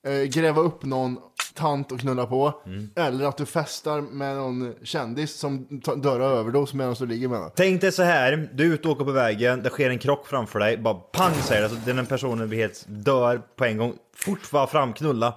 eh, 0.07 0.13
gräva 0.23 0.61
upp 0.61 0.83
någon 0.85 1.17
tant 1.55 1.91
och 1.91 1.99
knulla 1.99 2.25
på. 2.25 2.61
Mm. 2.65 2.89
Eller 2.95 3.25
att 3.25 3.37
du 3.37 3.45
festar 3.45 4.01
med 4.01 4.35
någon 4.35 4.73
kändis 4.83 5.35
som 5.35 5.81
ta- 5.83 5.95
dör 5.95 6.19
av 6.19 6.31
överdos 6.37 6.73
medan 6.73 6.95
du 6.99 7.05
ligger 7.05 7.27
med 7.27 7.39
den. 7.41 7.51
Tänk 7.55 7.81
dig 7.81 7.91
så 7.91 8.03
här, 8.03 8.49
du 8.53 8.69
är 8.69 8.73
ute 8.73 8.87
och 8.87 8.93
åker 8.95 9.05
på 9.05 9.11
vägen, 9.11 9.63
det 9.63 9.69
sker 9.69 9.89
en 9.89 9.99
krock 9.99 10.27
framför 10.27 10.59
dig, 10.59 10.77
bara 10.77 10.93
pang 10.93 11.33
säger 11.33 11.61
det, 11.61 11.69
så 11.69 11.75
den 11.85 12.05
personen 12.05 12.49
blir 12.49 12.59
helt 12.59 12.85
dör 12.87 13.41
på 13.55 13.65
en 13.65 13.77
gång. 13.77 13.93
Fort 14.15 14.45
fram, 14.69 14.93
knulla. 14.93 15.33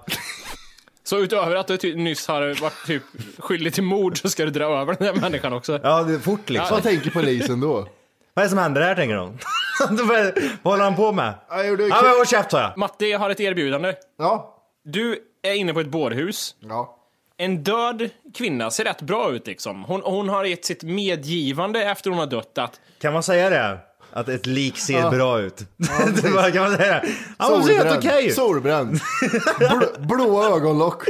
Så 1.09 1.19
utöver 1.19 1.55
att 1.55 1.67
du 1.67 1.77
ty- 1.77 1.95
nyss 1.95 2.27
har 2.27 2.61
varit 2.61 2.85
typ 2.87 3.03
skyldig 3.37 3.73
till 3.73 3.83
mord 3.83 4.21
så 4.21 4.29
ska 4.29 4.45
du 4.45 4.51
dra 4.51 4.81
över 4.81 4.95
den 4.99 5.07
här 5.15 5.21
människan 5.21 5.53
också. 5.53 5.79
Ja, 5.83 6.03
det 6.03 6.13
är 6.13 6.19
fort 6.19 6.49
liksom. 6.49 6.67
Vad 6.71 6.83
tänker 6.83 7.09
polisen 7.09 7.59
då? 7.59 7.87
Vad 8.33 8.43
är 8.43 8.43
det 8.43 8.49
som 8.49 8.57
händer 8.57 8.81
här 8.81 8.95
tänker 8.95 9.15
de? 9.15 9.37
Vad 10.61 10.71
håller 10.71 10.83
han 10.83 10.95
på 10.95 11.11
med? 11.11 11.33
Jag 11.49 11.67
gjorde 11.67 11.87
Ja 11.87 12.01
men 12.03 12.11
håll 12.11 12.25
käft 12.25 12.51
sa 12.51 12.61
jag! 12.61 12.77
Matti 12.77 13.11
har 13.11 13.29
ett 13.29 13.39
erbjudande. 13.39 13.93
Ja. 14.17 14.57
Du 14.83 15.19
är 15.41 15.53
inne 15.53 15.73
på 15.73 15.79
ett 15.79 15.87
bårhus. 15.87 16.55
Ja. 16.59 16.95
En 17.37 17.63
död 17.63 18.09
kvinna 18.33 18.71
ser 18.71 18.83
rätt 18.83 19.01
bra 19.01 19.31
ut 19.31 19.47
liksom. 19.47 19.83
Hon, 19.83 20.01
hon 20.01 20.29
har 20.29 20.43
gett 20.45 20.65
sitt 20.65 20.83
medgivande 20.83 21.83
efter 21.83 22.09
hon 22.09 22.19
har 22.19 22.27
dött 22.27 22.57
att 22.57 22.79
Kan 23.01 23.13
man 23.13 23.23
säga 23.23 23.49
det? 23.49 23.77
Att 24.13 24.29
ett 24.29 24.45
lik 24.45 24.77
ser 24.77 25.09
bra 25.11 25.39
ut? 25.41 25.57
det 26.23 26.29
bara, 26.35 26.51
kan 26.51 26.61
man 26.63 26.77
säga? 26.77 27.03
Ja, 27.39 27.61
det 27.67 27.73
är 27.73 27.83
helt 27.83 27.97
okej 27.97 28.23
ju. 28.25 28.31
Solbränd. 28.31 28.99
Bl- 29.59 30.07
blåa 30.07 30.55
ögonlock. 30.55 31.03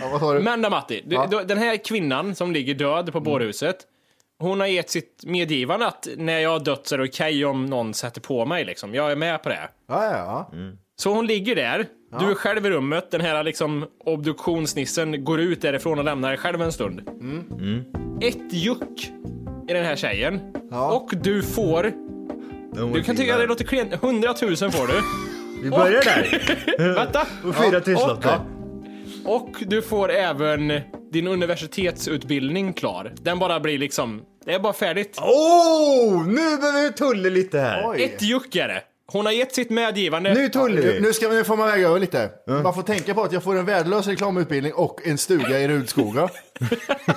ja, 0.00 0.18
sa 0.20 0.32
du? 0.34 0.40
Men 0.40 0.62
då 0.62 0.70
Matti, 0.70 1.02
du, 1.06 1.14
Ja. 1.14 1.26
du, 1.30 1.44
den 1.44 1.58
här 1.58 1.84
kvinnan 1.84 2.34
som 2.34 2.52
ligger 2.52 2.74
död 2.74 3.12
på 3.12 3.20
bårhuset. 3.20 3.76
Hon 4.38 4.60
har 4.60 4.66
gett 4.66 4.90
sitt 4.90 5.22
medgivande 5.26 5.86
att 5.86 6.08
när 6.16 6.38
jag 6.38 6.50
har 6.50 6.60
dött 6.60 6.86
så 6.86 6.94
är 6.94 6.98
det 6.98 7.04
okej 7.04 7.44
om 7.44 7.66
någon 7.66 7.94
sätter 7.94 8.20
på 8.20 8.46
mig 8.46 8.64
liksom. 8.64 8.94
Jag 8.94 9.12
är 9.12 9.16
med 9.16 9.42
på 9.42 9.48
det. 9.48 9.68
Ja, 9.88 10.04
ja, 10.04 10.16
ja. 10.16 10.50
Så 10.96 11.14
hon 11.14 11.26
ligger 11.26 11.56
där, 11.56 11.86
du 12.20 12.30
är 12.30 12.34
själv 12.34 12.66
i 12.66 12.70
rummet, 12.70 13.10
den 13.10 13.20
här 13.20 13.42
liksom 13.42 13.86
obduktionsnissen 14.04 15.24
går 15.24 15.40
ut 15.40 15.62
därifrån 15.62 15.98
och 15.98 16.04
lämnar 16.04 16.28
dig 16.28 16.38
själv 16.38 16.62
en 16.62 16.72
stund. 16.72 17.00
Ett 18.20 18.52
juck 18.52 19.10
i 19.74 19.78
den 19.78 19.84
här 19.86 19.96
tjejen. 19.96 20.40
Och 20.70 21.10
du 21.22 21.42
får, 21.42 21.92
du 22.94 23.02
kan 23.02 23.16
tycka 23.16 23.38
det 23.38 23.46
låter 23.46 23.64
klent, 23.64 23.92
100 23.92 24.34
000 24.42 24.56
får 24.56 24.86
du. 24.86 25.02
Vi 25.62 25.70
börjar 25.70 26.02
där. 26.04 26.94
Vänta! 26.94 27.26
Och 27.44 27.56
fyra 27.56 27.80
trisslotter. 27.80 28.40
Och 29.24 29.50
du 29.66 29.82
får 29.82 30.10
även 30.10 30.80
din 31.12 31.26
universitetsutbildning 31.26 32.72
klar. 32.72 33.12
Den 33.22 33.38
bara 33.38 33.60
blir 33.60 33.78
liksom, 33.78 34.22
det 34.44 34.52
är 34.54 34.58
bara 34.58 34.72
färdigt. 34.72 35.18
Oh, 35.18 36.26
nu 36.26 36.34
behöver 36.34 36.82
vi 36.82 36.92
tulla 36.92 37.28
lite 37.28 37.58
här. 37.58 37.82
Oj. 37.86 38.02
Ett 38.02 38.22
juck 38.22 38.56
är 38.56 38.68
det. 38.68 38.82
Hon 39.12 39.26
har 39.26 39.32
gett 39.32 39.54
sitt 39.54 39.70
medgivande. 39.70 40.34
Nu 40.34 40.48
tullar 40.48 40.68
Nu, 40.82 40.92
vi. 40.92 41.00
nu, 41.00 41.12
ska, 41.12 41.28
nu 41.28 41.44
får 41.44 41.56
man 41.56 41.66
väga 41.68 41.88
över 41.88 42.00
lite. 42.00 42.30
Man 42.46 42.74
får 42.74 42.82
tänka 42.82 43.14
på 43.14 43.22
att 43.22 43.32
jag 43.32 43.42
får 43.42 43.58
en 43.58 43.64
värdelös 43.64 44.06
reklamutbildning 44.06 44.72
och 44.74 45.00
en 45.06 45.18
stuga 45.18 45.58
i 45.60 45.68
Rudskoga. 45.68 46.28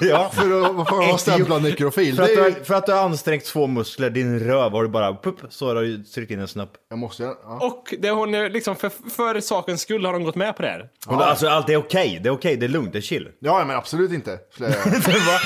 Ja. 0.02 0.32
För 0.34 0.62
att, 0.82 0.92
vara 0.92 1.18
stämplad 1.18 1.64
nekrofil. 1.64 2.16
För 2.16 2.24
att, 2.24 2.30
du 2.30 2.36
är, 2.40 2.44
har, 2.44 2.64
för 2.64 2.74
att 2.76 2.86
du 2.86 2.92
har 2.92 3.00
ansträngt 3.00 3.46
två 3.46 3.68
muskler, 3.68 4.10
din 4.10 4.40
röv 4.40 4.72
har 4.72 4.84
du 4.84 4.90
bara 4.90 5.16
pupp, 5.16 5.36
så 5.50 5.68
har 5.68 5.76
du 5.76 6.04
tryckt 6.04 6.32
in 6.32 6.40
en 6.40 6.48
snopp. 6.48 6.74
jag 6.90 7.00
måste 7.00 7.24
ja. 7.24 7.60
Och 7.62 7.94
det 8.00 8.10
hon 8.10 8.34
är 8.36 8.50
liksom, 8.50 8.76
för, 8.76 8.92
för 9.16 9.40
sakens 9.40 9.82
skull 9.82 10.06
har 10.06 10.14
de 10.14 10.24
gått 10.24 10.36
med 10.36 10.56
på 10.56 10.62
det 10.62 10.68
här. 10.68 10.90
Och 11.08 11.18
då, 11.18 11.24
Alltså 11.24 11.48
allt 11.48 11.70
är 11.70 11.78
okej, 11.78 12.20
det 12.24 12.30
är 12.30 12.34
okej, 12.34 12.58
det 12.58 12.66
är 12.66 12.68
lugnt, 12.70 12.92
det 12.94 13.00
är 13.00 13.02
chill. 13.02 13.28
ja, 13.40 13.64
men 13.68 13.76
absolut 13.76 14.12
inte. 14.12 14.40
skulle 14.54 14.70
jag- 14.70 14.86
Va? 15.08 15.40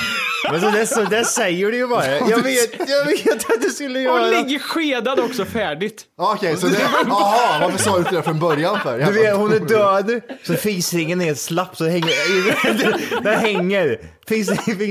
Men 0.50 0.60
så 0.60 0.70
det, 0.70 0.86
så 0.86 1.02
det 1.04 1.24
säger 1.24 1.70
du 1.70 1.76
ju 1.76 1.86
bara. 1.86 2.06
Jag 2.06 2.42
vet, 2.42 2.88
jag 2.88 3.04
vet 3.04 3.50
att 3.50 3.62
du 3.62 3.70
skulle 3.70 3.98
Hon 3.98 4.02
göra 4.02 4.26
ligger 4.26 4.58
skedad 4.58 5.20
också 5.20 5.44
färdigt. 5.44 6.04
Okej, 6.16 6.56
så 6.56 6.66
det... 6.66 6.78
Jaha, 6.80 7.60
varför 7.60 7.78
sa 7.78 7.92
du 7.92 7.98
inte 7.98 8.14
det 8.14 8.22
från 8.22 8.38
början 8.38 8.80
för? 8.80 8.98
Du 8.98 9.12
vet, 9.12 9.36
hon 9.36 9.52
är 9.52 9.60
död, 9.60 10.20
så 10.42 10.54
fisringen 10.54 11.20
är 11.20 11.24
helt 11.24 11.38
slapp 11.38 11.76
så 11.76 11.84
hänger, 11.84 13.22
den 13.22 13.38
hänger. 13.38 13.98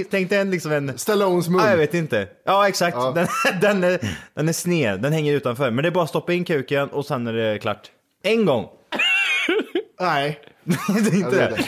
Tänk 0.10 0.30
dig 0.30 0.40
en 0.40 0.52
liksom 0.52 0.72
en... 0.72 0.98
Stallones 0.98 1.50
mun. 1.50 1.62
Ja, 1.64 1.70
jag 1.70 1.78
vet 1.78 1.94
inte. 1.94 2.28
Ja, 2.46 2.68
exakt. 2.68 2.98
Ja. 2.98 3.12
Den, 3.12 3.28
den, 3.62 3.84
är, 3.84 4.00
den 4.34 4.50
är 4.50 4.54
sned, 4.54 5.02
den 5.02 5.14
hänger 5.14 5.34
utanför. 5.34 5.72
Men 5.72 5.84
det 5.84 5.90
är 5.90 5.92
bara 5.92 6.04
att 6.04 6.10
stoppa 6.10 6.34
in 6.34 6.46
kuken 6.46 6.90
och 6.90 7.06
sen 7.06 7.28
är 7.28 7.34
det 7.34 7.60
klart. 7.60 7.92
En 8.24 8.46
gång. 8.46 8.68
Nej. 10.00 10.40
det 10.64 11.10
är 11.10 11.16
inte 11.16 11.48
det. 11.48 11.50
inte. 11.52 11.64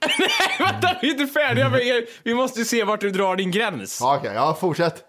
Borke? 0.58 0.72
Vänta, 0.72 0.96
vi 1.02 1.08
är 1.08 1.12
inte 1.20 1.26
färdiga 1.26 1.68
med 1.68 1.86
er. 1.86 2.04
Vi 2.22 2.34
måste 2.34 2.64
se 2.64 2.84
vart 2.84 3.00
du 3.00 3.10
drar 3.10 3.36
din 3.36 3.50
gräns. 3.50 3.98
Ja, 4.00 4.16
okej, 4.16 4.32
ja, 4.34 4.56
fortsätt. 4.60 5.04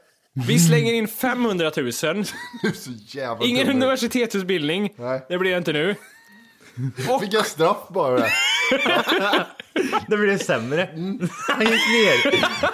Vi 0.47 0.59
slänger 0.59 0.93
in 0.93 1.07
500 1.07 1.65
000. 1.65 1.73
Du 1.83 1.83
är 1.83 2.73
så 2.73 2.91
jävla 3.17 3.45
Ingen 3.45 3.67
dum. 3.67 3.75
universitetsutbildning. 3.75 4.93
Nej. 4.95 5.25
Det 5.29 5.37
blir 5.37 5.51
det 5.51 5.57
inte 5.57 5.73
nu. 5.73 5.95
Fick 7.21 7.33
jag 7.33 7.45
straff 7.45 7.77
bara 7.89 8.15
det? 8.19 8.31
Det 10.07 10.17
blir 10.17 10.27
det 10.27 10.39
sämre. 10.39 10.89
Han 11.47 11.61
gick 11.61 11.69
ner. 11.71 12.31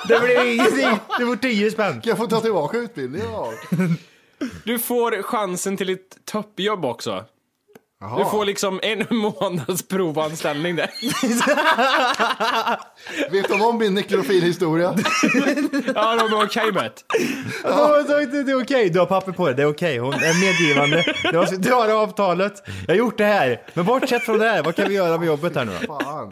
Det 0.08 0.20
blir 0.20 0.54
ingenting. 0.54 1.00
Du 1.20 1.26
får 1.26 1.36
10 1.36 1.72
spänn. 1.72 1.94
Kan 2.02 2.10
jag 2.10 2.18
få 2.18 2.28
ta 2.28 2.42
tillbaka 2.42 2.78
utbildningen? 2.78 3.28
Ja. 3.32 3.52
Du 4.64 4.80
får 4.80 5.22
chansen 5.22 5.78
till 5.78 5.90
ett 5.90 6.18
toppjobb 6.26 6.86
också. 6.86 7.26
Jaha. 8.02 8.20
Du 8.20 8.26
får 8.30 8.46
liksom 8.46 8.80
en 8.84 9.06
månads 9.18 9.88
provanställning 9.88 10.76
där. 10.76 10.90
Vet 13.32 13.50
de 13.50 13.62
om 13.62 13.78
min 13.78 13.94
nekrofilhistoria? 13.94 14.96
Ja, 15.96 16.16
de 16.16 16.34
är 16.40 16.46
okej 16.46 16.72
med 16.72 16.84
det. 16.84 16.92
Ja. 17.64 18.04
Det, 18.04 18.44
det 18.44 18.52
är 18.52 18.62
okej, 18.64 18.90
du 18.90 19.00
har 19.00 19.06
papper 19.06 19.32
på 19.32 19.48
det, 19.48 19.54
det 19.54 19.62
är 19.62 19.70
okej. 19.70 19.98
Hon 19.98 20.14
är 20.14 20.42
medgivande. 20.42 21.14
Du 21.32 21.38
har, 21.38 21.58
du 21.58 21.74
har 21.74 21.90
avtalet. 22.04 22.64
Jag 22.88 22.94
har 22.94 23.00
gjort 23.00 23.18
det 23.18 23.26
här. 23.26 23.62
Men 23.74 23.86
bortsett 23.86 24.24
från 24.24 24.40
det 24.40 24.46
här, 24.50 24.64
vad 24.64 24.76
kan 24.76 24.88
vi 24.90 24.96
göra 24.96 25.18
med 25.18 25.28
jobbet 25.28 25.56
här 25.56 25.66
nu 25.66 25.72
då? 25.88 26.00
Fan. 26.00 26.32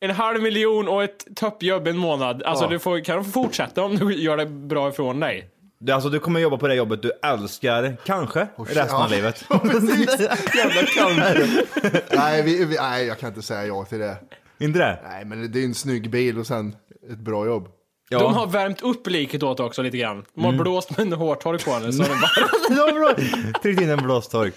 En 0.00 0.10
halv 0.10 0.42
miljon 0.42 0.88
och 0.88 1.02
ett 1.04 1.26
toppjobb 1.36 1.86
en 1.86 1.96
månad. 1.96 2.42
Alltså 2.42 2.64
Ja. 2.64 2.68
du 2.70 2.78
får, 2.78 3.04
kan 3.04 3.18
du 3.18 3.24
fortsätta 3.30 3.82
om 3.82 3.96
du 3.96 4.14
gör 4.22 4.36
det 4.36 4.46
bra 4.46 4.88
ifrån 4.88 5.20
dig. 5.20 5.48
Du, 5.84 5.92
alltså, 5.92 6.08
du 6.08 6.18
kommer 6.18 6.40
jobba 6.40 6.56
på 6.56 6.68
det 6.68 6.74
jobbet 6.74 7.02
du 7.02 7.12
älskar, 7.22 7.96
kanske, 8.04 8.48
resten 8.56 8.86
ja. 8.88 9.04
av 9.04 9.10
livet. 9.10 9.44
Precis. 9.62 10.20
Jävla 10.54 10.82
kanske. 10.94 11.64
nej, 12.10 12.42
vi, 12.42 12.64
vi, 12.64 12.76
nej, 12.76 13.06
jag 13.06 13.18
kan 13.18 13.28
inte 13.28 13.42
säga 13.42 13.66
ja 13.66 13.84
till 13.84 13.98
det. 13.98 14.16
Inte 14.58 14.78
det? 14.78 14.98
Nej, 15.08 15.24
men 15.24 15.52
det 15.52 15.60
är 15.60 15.64
en 15.64 15.74
snygg 15.74 16.10
bil 16.10 16.38
och 16.38 16.46
sen 16.46 16.76
ett 17.10 17.18
bra 17.18 17.46
jobb. 17.46 17.68
Ja. 18.08 18.18
De 18.18 18.34
har 18.34 18.46
värmt 18.46 18.82
upp 18.82 19.06
liket 19.06 19.42
åt 19.42 19.60
också 19.60 19.82
lite 19.82 19.96
grann. 19.96 20.24
De 20.34 20.44
har 20.44 20.52
blåst 20.52 20.90
med 20.90 21.00
en 21.00 21.12
hårtork 21.12 21.64
på 21.64 21.70
henne 21.70 21.92
så 21.92 22.02
de 22.68 23.00
bara... 23.00 23.14
Tryckt 23.62 23.80
in 23.82 23.90
en 23.90 24.02
blåstork. 24.02 24.54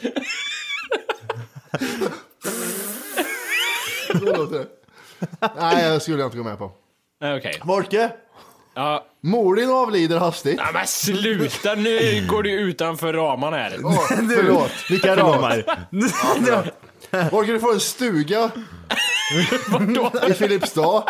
Så 4.12 4.26
låter 4.26 4.58
det. 4.58 4.68
Nej, 5.60 5.92
det 5.92 6.00
skulle 6.00 6.18
jag 6.18 6.28
inte 6.28 6.38
gå 6.38 6.44
med 6.44 6.58
på. 6.58 6.72
Okej. 7.38 7.62
Morke, 7.64 8.12
Ja. 8.76 9.06
mor 9.22 9.56
din 9.56 9.70
avlider 9.70 10.18
hastigt. 10.20 10.58
Nej 10.58 10.74
men 10.74 10.88
sluta, 10.88 11.76
nu 11.76 12.28
går 12.30 12.44
du 12.44 12.52
utanför 12.52 13.14
ramarna 13.14 13.58
här. 13.58 13.78
Åh, 13.84 14.08
förlåt. 14.08 14.72
Vilka 14.90 15.16
ramar. 15.16 15.64
Morke, 17.32 17.52
du 17.52 17.60
får 17.60 17.74
en 17.74 17.80
stuga 17.80 18.52
i 20.30 20.34
Filipstad. 20.34 21.04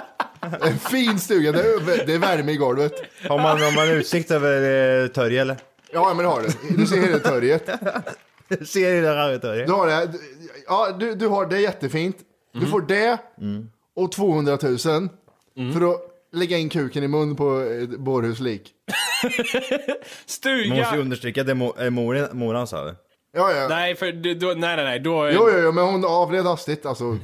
En 0.62 0.80
fin 0.80 1.20
stuga, 1.20 1.52
det 1.52 1.60
är, 1.60 2.06
det 2.06 2.14
är 2.14 2.20
värme 2.20 2.52
i 2.52 2.56
golvet. 2.56 2.94
Har 3.30 3.38
man, 3.38 3.62
har 3.62 3.76
man 3.76 3.90
utsikt 3.90 4.32
över 4.32 5.02
eh, 5.04 5.08
Törje 5.08 5.42
eller? 5.42 5.58
Ja, 5.94 6.14
men 6.14 6.18
det 6.26 6.32
har 6.32 6.42
du. 6.42 6.78
Du 6.78 6.88
ser 6.88 7.02
hela 7.02 7.20
torget. 7.20 7.70
Ser 8.68 8.92
du 8.96 9.02
det 9.02 9.08
här 9.08 9.38
Törje? 9.38 9.66
Du 9.66 9.72
har 9.72 9.88
det. 9.88 10.10
Ja, 10.68 10.96
du, 11.00 11.16
du 11.16 11.28
har 11.28 11.46
det 11.46 11.60
jättefint. 11.60 12.18
Du 12.54 12.66
får 12.66 12.82
det 12.82 13.18
och 13.96 14.12
200 14.12 14.58
000 14.62 14.78
för 14.78 15.92
att 15.92 16.02
lägga 16.36 16.58
in 16.58 16.70
kuken 16.70 17.04
i 17.04 17.08
mun 17.08 17.36
på 17.36 17.60
ett 17.60 18.00
bårhuslik. 18.00 18.72
Man 19.24 19.32
måste 19.38 20.50
ju 20.50 20.66
Stuga, 20.86 20.96
understryka, 20.98 21.44
det 21.44 21.52
är 21.52 21.56
mo- 21.56 21.80
är 21.80 21.90
moren, 21.90 22.28
moran 22.38 22.68
sa. 22.68 22.96
Ja, 23.38 23.52
ja. 23.52 23.68
Nej, 23.68 23.96
för 23.96 24.12
du- 24.12 24.34
då, 24.36 24.48
nej, 24.48 24.76
nej, 24.76 24.86
nej, 24.86 25.00
då 25.00 25.30
Jo, 25.30 25.50
jo, 25.54 25.60
jo, 25.64 25.72
men 25.72 25.84
hon 25.86 26.06
avled 26.06 26.44
hastigt 26.46 26.86
alltså. 26.86 27.04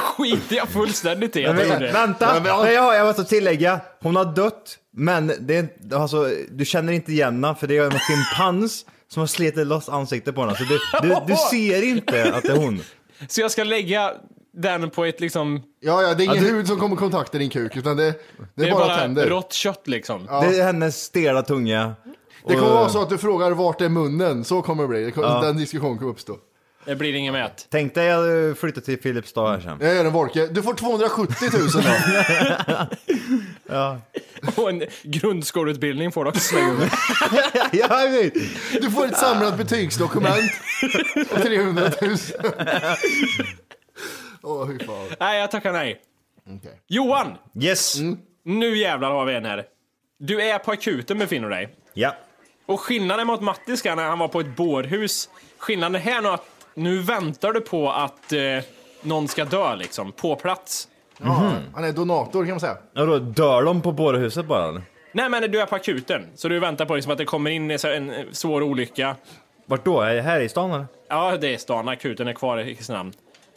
skiter 0.00 0.56
jag 0.56 0.68
fullständigt 0.68 1.36
i 1.36 1.46
att 1.46 1.58
jag 1.58 1.68
gjorde 1.68 1.86
det. 1.86 1.92
vänta, 1.92 2.40
Nej, 2.62 2.74
ja, 2.74 2.94
jag 2.94 3.06
måste 3.06 3.24
tillägga. 3.24 3.80
Hon 4.02 4.16
har 4.16 4.24
dött, 4.24 4.78
men 4.96 5.32
det 5.40 5.54
är, 5.56 5.58
inte- 5.60 5.96
alltså, 5.98 6.30
du 6.50 6.64
känner 6.64 6.92
inte 6.92 7.12
igen 7.12 7.44
henne 7.44 7.54
för 7.60 7.66
det 7.66 7.76
är 7.76 7.84
en 7.84 7.98
schimpans 7.98 8.86
som 9.08 9.20
har 9.20 9.26
slitit 9.26 9.66
loss 9.66 9.88
ansiktet 9.88 10.34
på 10.34 10.40
henne. 10.40 10.56
Så 10.56 10.64
du, 10.64 10.78
du, 11.08 11.16
du 11.26 11.34
ser 11.50 11.82
inte 11.82 12.34
att 12.34 12.42
det 12.42 12.52
är 12.52 12.56
hon. 12.56 12.80
Så 13.28 13.40
jag 13.40 13.50
ska 13.50 13.64
lägga 13.64 14.12
den 14.56 14.90
på 14.90 15.04
ett 15.04 15.20
liksom, 15.20 15.62
Ja, 15.80 16.02
ja, 16.02 16.14
det 16.14 16.22
är 16.22 16.24
ingen 16.24 16.36
Ja, 16.36 16.42
du- 16.42 16.56
hud 16.56 16.66
som 16.66 16.78
kommer 16.78 16.96
i 16.96 16.98
kontakt 16.98 17.34
i 17.34 17.38
din 17.38 17.50
kuk, 17.50 17.76
utan 17.76 17.96
det, 17.96 18.04
det, 18.04 18.16
det 18.54 18.68
är 18.68 18.72
bara, 18.72 18.96
tänder. 18.96 19.26
rått 19.28 19.52
kött 19.52 19.88
liksom. 19.88 20.26
Det 20.26 20.32
är 20.60 20.64
hennes 20.64 21.02
stela 21.04 21.42
tunga. 21.42 21.94
Det 22.46 22.54
kommer 22.54 22.68
vara 22.70 22.88
så 22.88 23.02
att 23.02 23.08
du 23.10 23.18
frågar 23.18 23.50
vart 23.50 23.80
är 23.80 23.88
munnen, 23.88 24.44
så 24.44 24.62
kommer 24.62 24.82
det 24.82 24.88
bli. 24.88 25.04
Det 25.04 25.10
kommer, 25.10 25.42
Den 25.42 25.56
diskussionen 25.56 25.98
kommer 25.98 26.10
uppstå. 26.10 26.36
Det 26.86 26.96
blir 26.96 27.14
inget 27.14 27.32
mät. 27.32 27.66
Tänk 27.70 27.94
dig 27.94 28.10
att 28.12 28.58
flytta 28.58 28.80
till 28.80 29.00
Filipstad 29.00 29.50
här 29.50 29.60
sen. 29.60 29.78
Jag 29.80 29.94
gör 29.94 30.04
en 30.04 30.12
Volke. 30.12 30.46
Du 30.46 30.62
får 30.62 30.74
270 30.74 31.34
000 31.52 31.68
då. 33.68 33.98
Och 34.62 34.70
en 34.70 34.82
grundskoleutbildning 35.02 36.12
får 36.12 36.24
du 36.24 36.30
också 36.30 36.40
slänga 36.42 36.72
med. 36.78 36.90
jag 37.72 38.10
vet. 38.10 38.34
Du 38.82 38.90
får 38.90 39.06
ett 39.06 39.16
samlat 39.16 39.58
betygsdokument 39.58 40.50
på 41.30 41.36
300 41.40 41.82
000. 42.02 42.16
Åh, 44.44 44.64
hur 44.64 44.78
fan. 44.78 45.16
Nej, 45.20 45.40
jag 45.40 45.50
tackar 45.50 45.72
nej. 45.72 46.00
Okej. 46.58 46.80
Johan! 46.86 47.38
Yes. 47.60 47.96
Nu 48.42 48.76
jävlar 48.76 49.10
har 49.10 49.24
vi 49.24 49.34
en 49.34 49.44
här. 49.44 49.64
Du 50.18 50.42
är 50.42 50.58
på 50.58 50.70
akuten 50.70 51.18
befinner 51.18 51.48
du 51.48 51.54
dig. 51.54 51.68
Ja. 51.94 52.14
Och 52.66 52.80
skillnaden 52.80 53.26
mot 53.26 53.40
Mattis 53.40 53.84
när 53.84 53.96
han 53.96 54.18
var 54.18 54.28
på 54.28 54.40
ett 54.40 54.56
bårhus, 54.56 55.28
skillnaden 55.58 56.00
här 56.00 56.22
nu 56.22 56.28
att 56.28 56.44
nu 56.74 56.98
väntar 56.98 57.52
du 57.52 57.60
på 57.60 57.90
att 57.90 58.32
eh, 58.32 58.40
någon 59.02 59.28
ska 59.28 59.44
dö 59.44 59.76
liksom, 59.76 60.12
på 60.12 60.36
plats. 60.36 60.88
Ja, 61.18 61.52
Han 61.74 61.84
är 61.84 61.92
donator 61.92 62.44
kan 62.44 62.50
man 62.50 62.60
säga. 62.60 62.76
Och 62.96 63.06
då 63.06 63.18
dör 63.18 63.62
de 63.62 63.82
på 63.82 63.92
bårhuset 63.92 64.46
bara? 64.46 64.68
eller? 64.68 64.82
Nej 65.12 65.28
men 65.28 65.50
du 65.50 65.60
är 65.60 65.66
på 65.66 65.74
akuten, 65.76 66.26
så 66.34 66.48
du 66.48 66.58
väntar 66.58 66.86
på 66.86 66.94
liksom 66.94 67.12
att 67.12 67.18
det 67.18 67.24
kommer 67.24 67.50
in 67.50 67.70
en, 67.70 67.78
en 67.84 68.10
eh, 68.10 68.24
svår 68.32 68.62
olycka. 68.62 69.16
Vart 69.66 69.84
då? 69.84 70.00
Är 70.00 70.14
det 70.14 70.22
här 70.22 70.40
i 70.40 70.48
stan 70.48 70.70
eller? 70.70 70.86
Ja, 71.08 71.36
det 71.36 71.54
är 71.54 71.58
stan, 71.58 71.88
akuten 71.88 72.28
är 72.28 72.32
kvar 72.32 72.58
i 72.58 72.74
Kristinehamn. 72.74 73.12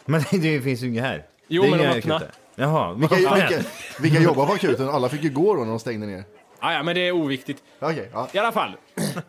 Men 0.11 0.21
det 0.31 0.61
finns 0.61 0.83
ju 0.83 0.87
inget 0.87 1.03
här. 1.03 1.23
Jo, 1.47 1.61
Det 1.61 1.67
är 1.67 1.71
men 1.71 1.79
de 1.79 1.85
inga 1.85 1.95
öppnar. 1.95 2.15
akuter. 2.15 2.33
Jaha, 2.55 2.93
Vilka, 2.93 3.15
vilka, 3.15 3.63
vilka 4.01 4.19
jobbar 4.19 4.45
på 4.45 4.53
akuten? 4.53 4.89
Alla 4.89 5.09
fick 5.09 5.23
ju 5.23 5.29
gå 5.29 5.53
då 5.55 5.59
när 5.61 5.69
de 5.69 5.79
stängde 5.79 6.07
ner. 6.07 6.23
Ah, 6.59 6.73
ja, 6.73 6.83
men 6.83 6.95
det 6.95 7.01
är 7.07 7.11
oviktigt. 7.11 7.63
Okej, 7.79 8.09
ja. 8.13 8.27
I 8.33 8.37
alla 8.37 8.51
fall. 8.51 8.71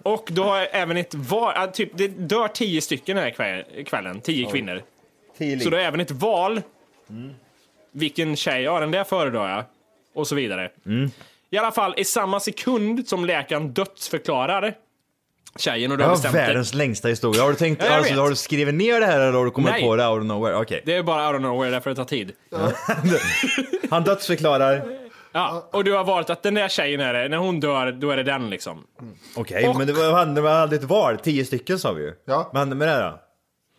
Och 0.03 0.29
då 0.33 0.43
har 0.43 0.57
jag 0.59 0.69
även 0.73 0.97
ett 0.97 1.15
val, 1.15 1.53
ah, 1.57 1.67
typ, 1.67 1.91
det 1.95 2.09
dör 2.09 2.49
tio 2.49 2.81
stycken 2.81 3.17
den 3.17 3.25
här 3.25 3.31
kväll, 3.31 3.65
kvällen, 3.87 4.21
tio 4.21 4.51
kvinnor. 4.51 4.83
Tio 5.39 5.61
Så 5.61 5.71
det 5.71 5.83
är 5.83 5.87
även 5.87 6.01
ett 6.01 6.11
val. 6.11 6.63
Vilken 7.93 8.37
tjej, 8.37 8.63
ja 8.63 8.81
den 8.81 8.91
där 8.91 9.05
föredrar 9.05 9.51
jag. 9.57 9.65
Och 10.15 10.27
så 10.29 10.35
vidare. 10.35 10.71
I 11.51 11.59
alla 11.59 11.71
fall, 11.73 11.95
i 11.97 12.05
samma 12.05 12.41
sekund 12.41 13.09
som 13.09 13.25
läkaren 13.25 13.69
dödsförklarar 13.73 14.75
tjejen 15.61 15.93
och 15.93 15.99
du 15.99 16.05
har 16.05 16.09
Jag 16.11 16.17
har 16.17 16.17
bestämt 16.17 16.35
dig. 16.35 16.47
världens 16.47 16.75
längsta 16.75 17.09
historia. 17.09 17.43
Har 17.43 17.51
du 17.51 17.57
tänkt, 17.57 17.83
Ja, 17.89 17.97
alltså, 17.97 18.15
har 18.15 18.29
du 18.29 18.37
skrivit 18.37 18.75
ner 18.75 19.01
det 19.01 19.07
här 19.07 19.21
eller 19.21 19.33
har 19.39 19.45
du 19.45 19.51
kommit 19.51 19.71
Nej. 19.71 19.83
på 19.83 19.97
det 19.97 20.09
out 20.09 20.19
of 20.21 20.25
nowhere? 20.27 20.57
Okej. 20.57 20.83
Det 20.87 20.95
är 20.97 21.03
bara 21.03 21.27
out 21.29 21.37
of 21.37 21.43
nowhere, 21.43 21.71
därför 21.71 21.91
det 21.91 21.97
tar 21.97 22.05
tid. 22.05 22.33
Han 23.91 24.05
dödsförklarar. 24.05 24.83
Ja, 25.33 25.69
och 25.73 25.85
du 25.85 25.93
har 25.93 26.05
valt 26.05 26.31
att 26.31 26.43
den 26.43 26.55
där 26.55 26.69
tjejen 26.69 27.01
är 27.01 27.15
det, 27.15 27.29
när 27.29 27.37
hon 27.37 27.61
dör, 27.61 27.93
då 27.93 28.11
är 28.11 28.17
det 28.17 28.23
den 28.23 28.51
liksom. 28.51 28.85
Okej, 29.37 29.69
Och- 29.69 29.77
men 29.79 29.87
det 29.87 29.93
var, 29.93 30.27
det 30.27 30.41
var 30.41 30.51
aldrig 30.51 30.81
ett 30.83 30.89
val. 30.89 31.19
Tio 31.19 31.45
stycken 31.45 31.79
sa 31.79 31.93
vi 31.93 32.03
ju. 32.03 32.13
Ja. 32.27 32.51
Vad 32.53 32.61
hände 32.61 32.77
med 32.77 32.89
det 32.89 33.01
då? 33.03 33.21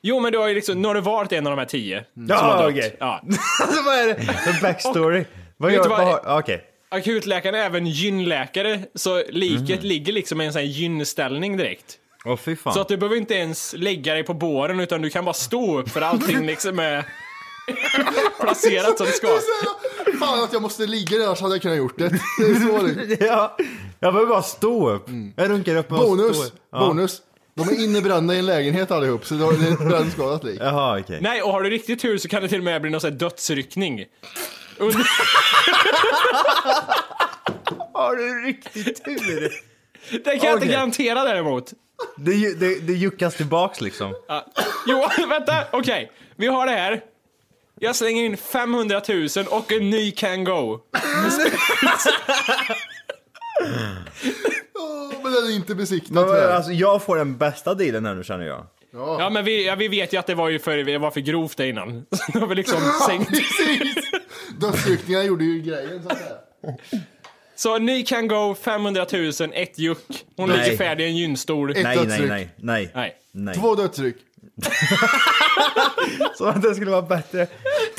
Jo, 0.01 0.19
men 0.19 0.31
du 0.31 0.37
har 0.37 0.47
ju 0.47 0.55
liksom, 0.55 0.81
nu 0.81 0.87
har 0.87 0.95
du 0.95 1.01
valt 1.01 1.31
en 1.31 1.47
av 1.47 1.51
de 1.51 1.59
här 1.59 1.65
tio. 1.65 2.03
som 2.13 2.27
Ja, 2.29 2.67
okej. 2.69 2.95
Ja. 2.99 3.21
alltså 3.61 3.83
vad 3.85 3.95
är 3.95 4.07
det? 4.07 4.13
En 4.49 4.61
backstory. 4.61 5.25
vad 5.57 5.69
vet 5.71 5.77
gör 5.77 5.83
du 5.83 5.89
vad- 5.89 6.23
vad? 6.25 6.39
Okej. 6.39 6.63
Akutläkaren 6.91 7.55
är 7.55 7.59
även 7.59 7.87
gynläkare, 7.87 8.79
så 8.95 9.23
liket 9.29 9.83
ligger 9.83 10.13
liksom 10.13 10.41
i 10.41 10.45
en 10.45 10.53
sån 10.53 10.59
här 10.59 10.67
gynställning 10.67 11.57
direkt. 11.57 11.97
Åh 12.25 12.37
fy 12.37 12.55
fan. 12.55 12.73
Så 12.73 12.81
att 12.81 12.87
du 12.87 12.97
behöver 12.97 13.15
inte 13.15 13.33
ens 13.33 13.75
lägga 13.77 14.13
dig 14.13 14.23
på 14.23 14.33
båren 14.33 14.79
utan 14.79 15.01
du 15.01 15.09
kan 15.09 15.25
bara 15.25 15.33
stå 15.33 15.79
upp 15.79 15.89
för 15.89 16.01
allting 16.01 16.45
liksom 16.45 16.79
är 16.79 17.05
placerat 18.39 18.97
som 18.97 19.05
det 19.07 19.11
ska. 19.13 19.27
Fan 20.19 20.43
att 20.43 20.53
jag 20.53 20.61
måste 20.61 20.85
ligga 20.87 21.17
där, 21.17 21.25
annars 21.25 21.41
hade 21.41 21.55
jag 21.55 21.61
kunnat 21.61 21.77
gjort 21.77 21.97
det. 21.97 22.09
Det 22.09 22.43
är 22.43 22.55
så 22.67 22.83
det. 22.87 23.17
ja, 23.25 23.57
jag 23.99 24.13
behöver 24.13 24.29
bara 24.29 24.41
stå 24.43 24.89
upp. 24.89 25.07
Jag 25.35 25.49
runkar 25.49 25.75
upp 25.75 25.91
och 25.91 25.97
Bonus, 25.97 26.37
står. 26.37 26.59
Ja. 26.71 26.79
bonus. 26.79 27.21
De 27.55 27.69
är 27.69 27.83
innebrända 27.83 28.35
i 28.35 28.39
en 28.39 28.45
lägenhet 28.45 28.91
allihop, 28.91 29.25
så 29.25 29.33
det 29.33 29.45
är 29.45 29.73
ett 29.73 29.79
brännskadat 29.79 30.43
lik. 30.43 30.59
Jaha, 30.61 30.99
okej. 30.99 31.19
Nej, 31.21 31.41
och 31.41 31.51
har 31.51 31.61
du 31.61 31.69
riktigt 31.69 32.01
tur 32.01 32.17
så 32.17 32.27
kan 32.27 32.41
det 32.41 32.47
till 32.49 32.57
och 32.57 32.63
med 32.63 32.81
bli 32.81 32.91
någon 32.91 33.01
sån 33.01 33.11
här 33.11 33.17
dödsryckning. 33.19 34.05
Under... 34.79 34.99
Har 37.93 38.15
du 38.15 38.41
riktigt 38.47 39.05
tur? 39.05 39.51
Det 40.11 40.23
kan 40.23 40.33
jag 40.33 40.35
inte 40.35 40.53
Okej. 40.57 40.67
garantera 40.67 41.23
däremot. 41.23 41.73
Det, 42.17 42.31
ju- 42.33 42.53
det, 42.55 42.79
det 42.79 42.93
juckas 42.93 43.35
tillbaks 43.35 43.81
liksom. 43.81 44.15
Ja. 44.27 44.45
Jo, 44.87 45.07
vänta, 45.29 45.63
okej. 45.71 46.11
Vi 46.35 46.47
har 46.47 46.65
det 46.65 46.71
här. 46.71 47.01
Jag 47.79 47.95
slänger 47.95 48.23
in 48.23 48.37
500 48.37 49.01
000 49.09 49.27
och 49.49 49.71
en 49.71 49.89
ny 49.89 50.11
can 50.11 50.43
go. 50.43 50.79
Men 55.23 55.33
den 55.33 55.43
är 55.45 55.55
inte 55.55 55.75
besiktad 55.75 56.23
tyvärr. 56.23 56.49
alltså, 56.55 56.71
jag 56.71 57.03
får 57.03 57.15
den 57.17 57.37
bästa 57.37 57.73
dealen 57.73 58.05
här 58.05 58.15
nu 58.15 58.23
känner 58.23 58.45
jag. 58.45 58.65
Ja, 58.91 59.29
men 59.29 59.45
vi, 59.45 59.65
ja, 59.65 59.75
vi 59.75 59.87
vet 59.87 60.13
ju 60.13 60.17
att 60.17 60.27
det 60.27 60.35
var 60.35 60.49
ju 60.49 60.59
för, 60.59 60.77
det 60.77 60.97
var 60.97 61.11
för 61.11 61.19
grovt 61.21 61.57
det 61.57 61.67
innan. 61.67 62.05
Så 62.11 62.31
då 62.33 62.39
har 62.39 62.47
vi 62.47 62.55
liksom 62.55 62.81
sänkt. 63.07 63.29
Precis! 63.29 63.95
Dödsryckningar 64.59 65.23
gjorde 65.23 65.43
ju 65.43 65.61
grejen 65.61 66.03
så 66.03 66.09
att 66.09 66.17
säga. 66.17 66.35
Så 67.55 67.77
ny 67.77 68.03
can 68.05 68.27
go, 68.27 68.55
500 68.61 69.05
000, 69.13 69.31
ett 69.53 69.79
juck. 69.79 70.25
Hon 70.35 70.49
Nej. 70.49 70.57
ligger 70.63 70.77
färdig 70.77 71.03
i 71.05 71.07
en 71.07 71.17
gynstol. 71.17 71.71
Ett 71.71 71.83
Nej, 71.83 71.97
nej, 71.97 72.05
dödsryck. 72.05 72.29
nej, 72.29 72.49
nej. 72.57 72.91
Nej. 72.93 73.15
nej. 73.31 73.55
Två 73.55 73.75
dödsryck. 73.75 74.15
Så 76.37 76.45
att 76.45 76.61
det 76.61 76.75
skulle 76.75 76.91
vara 76.91 77.01
bättre. 77.01 77.47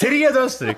Tre 0.00 0.30
dödsryck! 0.30 0.76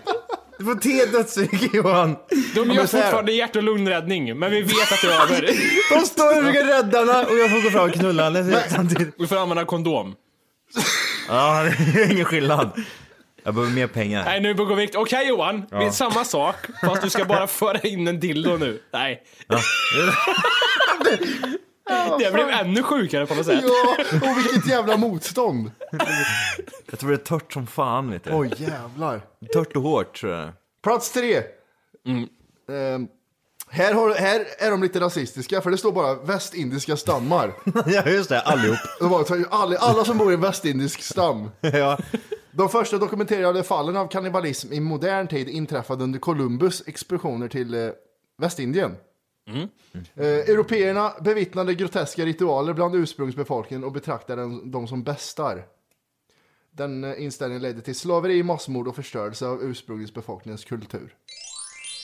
Du 0.59 0.65
får 0.65 0.75
tre 0.75 1.05
dödsryck 1.05 1.75
Johan. 1.75 2.17
De 2.55 2.71
gör 2.71 2.87
fortfarande 2.87 3.33
hjärt 3.33 3.57
och 3.57 3.63
lungräddning, 3.63 4.39
men 4.39 4.51
vi 4.51 4.63
vet 4.63 4.93
att 4.93 5.01
det 5.03 5.09
är 5.09 5.23
över. 5.23 5.47
De 6.01 6.07
står 6.07 6.39
och 6.39 6.45
försöker 6.47 6.65
rädda 6.67 6.99
henne 6.99 7.25
och 7.27 7.39
jag 7.39 7.51
får 7.51 7.63
gå 7.63 7.71
fram 7.71 7.89
och 7.89 7.95
knulla 7.95 8.31
henne 8.31 8.63
samtidigt. 8.69 9.15
Vi 9.19 9.27
får 9.27 9.37
använda 9.37 9.65
kondom. 9.65 10.15
Ja, 11.29 11.63
det 11.95 12.03
är 12.03 12.13
ingen 12.13 12.25
skillnad. 12.25 12.71
Jag 13.45 13.55
behöver 13.55 13.73
mer 13.75 13.87
pengar. 13.87 14.25
Nej, 14.25 14.41
nu 14.41 14.55
går 14.55 14.77
vi... 14.77 14.91
Okej 14.95 15.29
Johan, 15.29 15.67
det 15.71 15.77
är 15.77 15.91
samma 15.91 16.25
sak, 16.25 16.57
fast 16.81 17.03
du 17.03 17.11
ska 17.11 17.25
bara 17.25 17.47
föra 17.47 17.79
in 17.81 18.09
en 18.09 18.21
dildo 18.21 18.57
nu. 18.57 18.83
Nej. 18.93 19.23
det 22.19 22.33
blev 22.33 22.49
ännu 22.49 22.83
sjukare 22.83 23.27
på 23.27 23.35
något 23.35 23.47
sätt. 23.47 23.65
Ja, 23.65 24.05
och 24.31 24.39
vilket 24.39 24.67
jävla 24.67 24.97
motstånd. 24.97 25.71
Jag 26.91 26.99
tror 26.99 27.11
det 27.11 27.17
är 27.17 27.25
tört 27.25 27.53
som 27.53 27.67
fan 27.67 28.11
vet 28.11 28.25
du. 28.25 28.31
Oj 28.33 28.51
jävlar. 28.57 29.21
Tört 29.53 29.77
och 29.77 29.83
hårt 29.83 30.21
tror 30.21 30.33
jag. 30.33 30.49
Plats 30.83 31.13
tre. 31.13 31.43
Ehm, 32.69 33.09
här, 33.71 33.95
har, 33.95 34.15
här 34.15 34.47
är 34.59 34.71
de 34.71 34.83
lite 34.83 35.01
rasistiska, 35.01 35.61
för 35.61 35.71
det 35.71 35.79
står 35.79 35.93
bara 35.93 36.15
västindiska 36.15 36.97
stammar. 36.97 37.53
Ja 37.87 38.09
just 38.09 38.29
det, 38.29 38.41
allihop. 38.41 38.79
Alla, 39.51 39.77
alla 39.79 40.05
som 40.05 40.19
bor 40.19 40.31
i 40.31 40.35
en 40.35 40.41
västindisk 40.41 41.03
stam. 41.03 41.51
Ja. 41.61 41.99
De 42.51 42.69
första 42.69 42.99
dokumenterade 42.99 43.63
fallen 43.63 43.97
av 43.97 44.07
kannibalism 44.09 44.73
i 44.73 44.81
modern 44.81 45.29
tid 45.29 45.49
inträffade 45.49 46.05
under 46.05 46.19
Columbus 46.19 46.83
expeditioner 46.87 47.49
till 47.49 47.75
eh, 47.75 47.91
Västindien. 48.39 48.97
Eh, 50.17 50.27
Européerna 50.27 51.13
bevittnade 51.21 51.75
groteska 51.75 52.25
ritualer 52.25 52.73
bland 52.73 52.95
ursprungsbefolkningen 52.95 53.85
och 53.85 53.93
betraktade 53.93 54.43
dem 54.65 54.89
som 54.89 55.03
bestar. 55.03 55.65
Den 56.71 57.05
eh, 57.05 57.23
inställningen 57.23 57.63
ledde 57.63 57.81
till 57.81 57.95
slaveri, 57.95 58.43
massmord 58.43 58.89
och 58.89 58.97
förstörelse 58.97 59.47
av 59.47 59.63
ursprungsbefolkningens 59.63 60.65
kultur. 60.65 61.15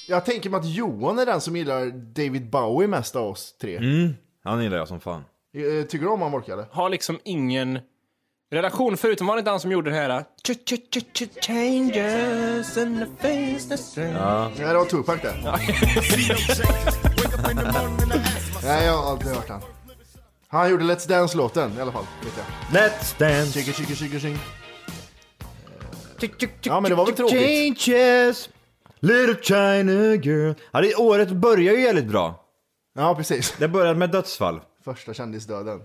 Jag 0.09 0.24
tänker 0.24 0.51
mig 0.51 0.61
att 0.61 0.66
Johan 0.68 1.18
är 1.18 1.27
den 1.27 1.40
som 1.40 1.57
gillar 1.57 1.87
David 1.90 2.51
Bowie 2.51 2.88
mest 2.88 3.16
av 3.16 3.27
oss 3.27 3.57
tre. 3.61 3.79
Han 4.44 4.62
gillar 4.62 4.77
jag 4.77 4.88
som 4.88 5.01
fan. 5.01 5.24
Eh, 5.55 5.87
Tycker 5.87 6.05
du 6.05 6.11
om 6.11 6.22
han 6.22 6.42
eller? 6.42 6.66
Har 6.70 6.88
liksom 6.90 7.18
ingen 7.24 7.79
relation, 8.51 8.96
förutom 8.96 9.27
var 9.27 9.37
det 9.37 9.38
inte 9.38 9.51
han 9.51 9.61
som 9.61 9.72
gjorde 9.72 9.90
den 9.90 9.98
här... 10.11 10.24
Changes 11.40 12.77
in 12.77 12.98
the 12.98 13.07
face 13.22 13.68
the 13.68 13.77
strength. 13.77 14.20
Nej, 14.20 14.68
det 14.68 14.74
var 14.74 14.85
Tupac 14.85 15.20
det. 15.22 15.35
Nej, 18.62 18.86
jag 18.86 18.96
har 18.96 19.10
aldrig 19.10 19.34
hört 19.34 19.48
han. 19.48 19.60
Han 20.48 20.70
gjorde 20.70 20.84
Let's 20.84 21.08
Dance-låten 21.08 21.78
i 21.78 21.80
alla 21.80 21.92
fall. 21.92 22.04
Vet 22.24 22.32
jag. 22.36 22.80
Let's 22.80 23.18
dance. 23.18 23.52
Chicka, 23.52 23.72
chicka, 23.72 23.94
chicka, 23.94 24.18
ching. 24.18 24.38
Ja, 26.62 26.80
men 26.80 26.90
det 26.90 26.94
var 26.94 27.06
väl 27.06 27.14
tråkigt. 27.14 27.80
Changes. 27.80 28.48
Little 29.00 29.42
China 29.42 30.14
girl. 30.14 30.52
Ja, 30.72 30.80
det, 30.80 30.94
året 30.94 31.30
börjar 31.30 31.74
ju 31.74 31.80
jävligt 31.80 32.06
bra. 32.06 32.44
Ja, 32.94 33.14
precis. 33.14 33.54
Det 33.58 33.68
började 33.68 33.98
med 33.98 34.10
dödsfall. 34.10 34.60
Första 34.84 35.14
kändisdöden. 35.14 35.80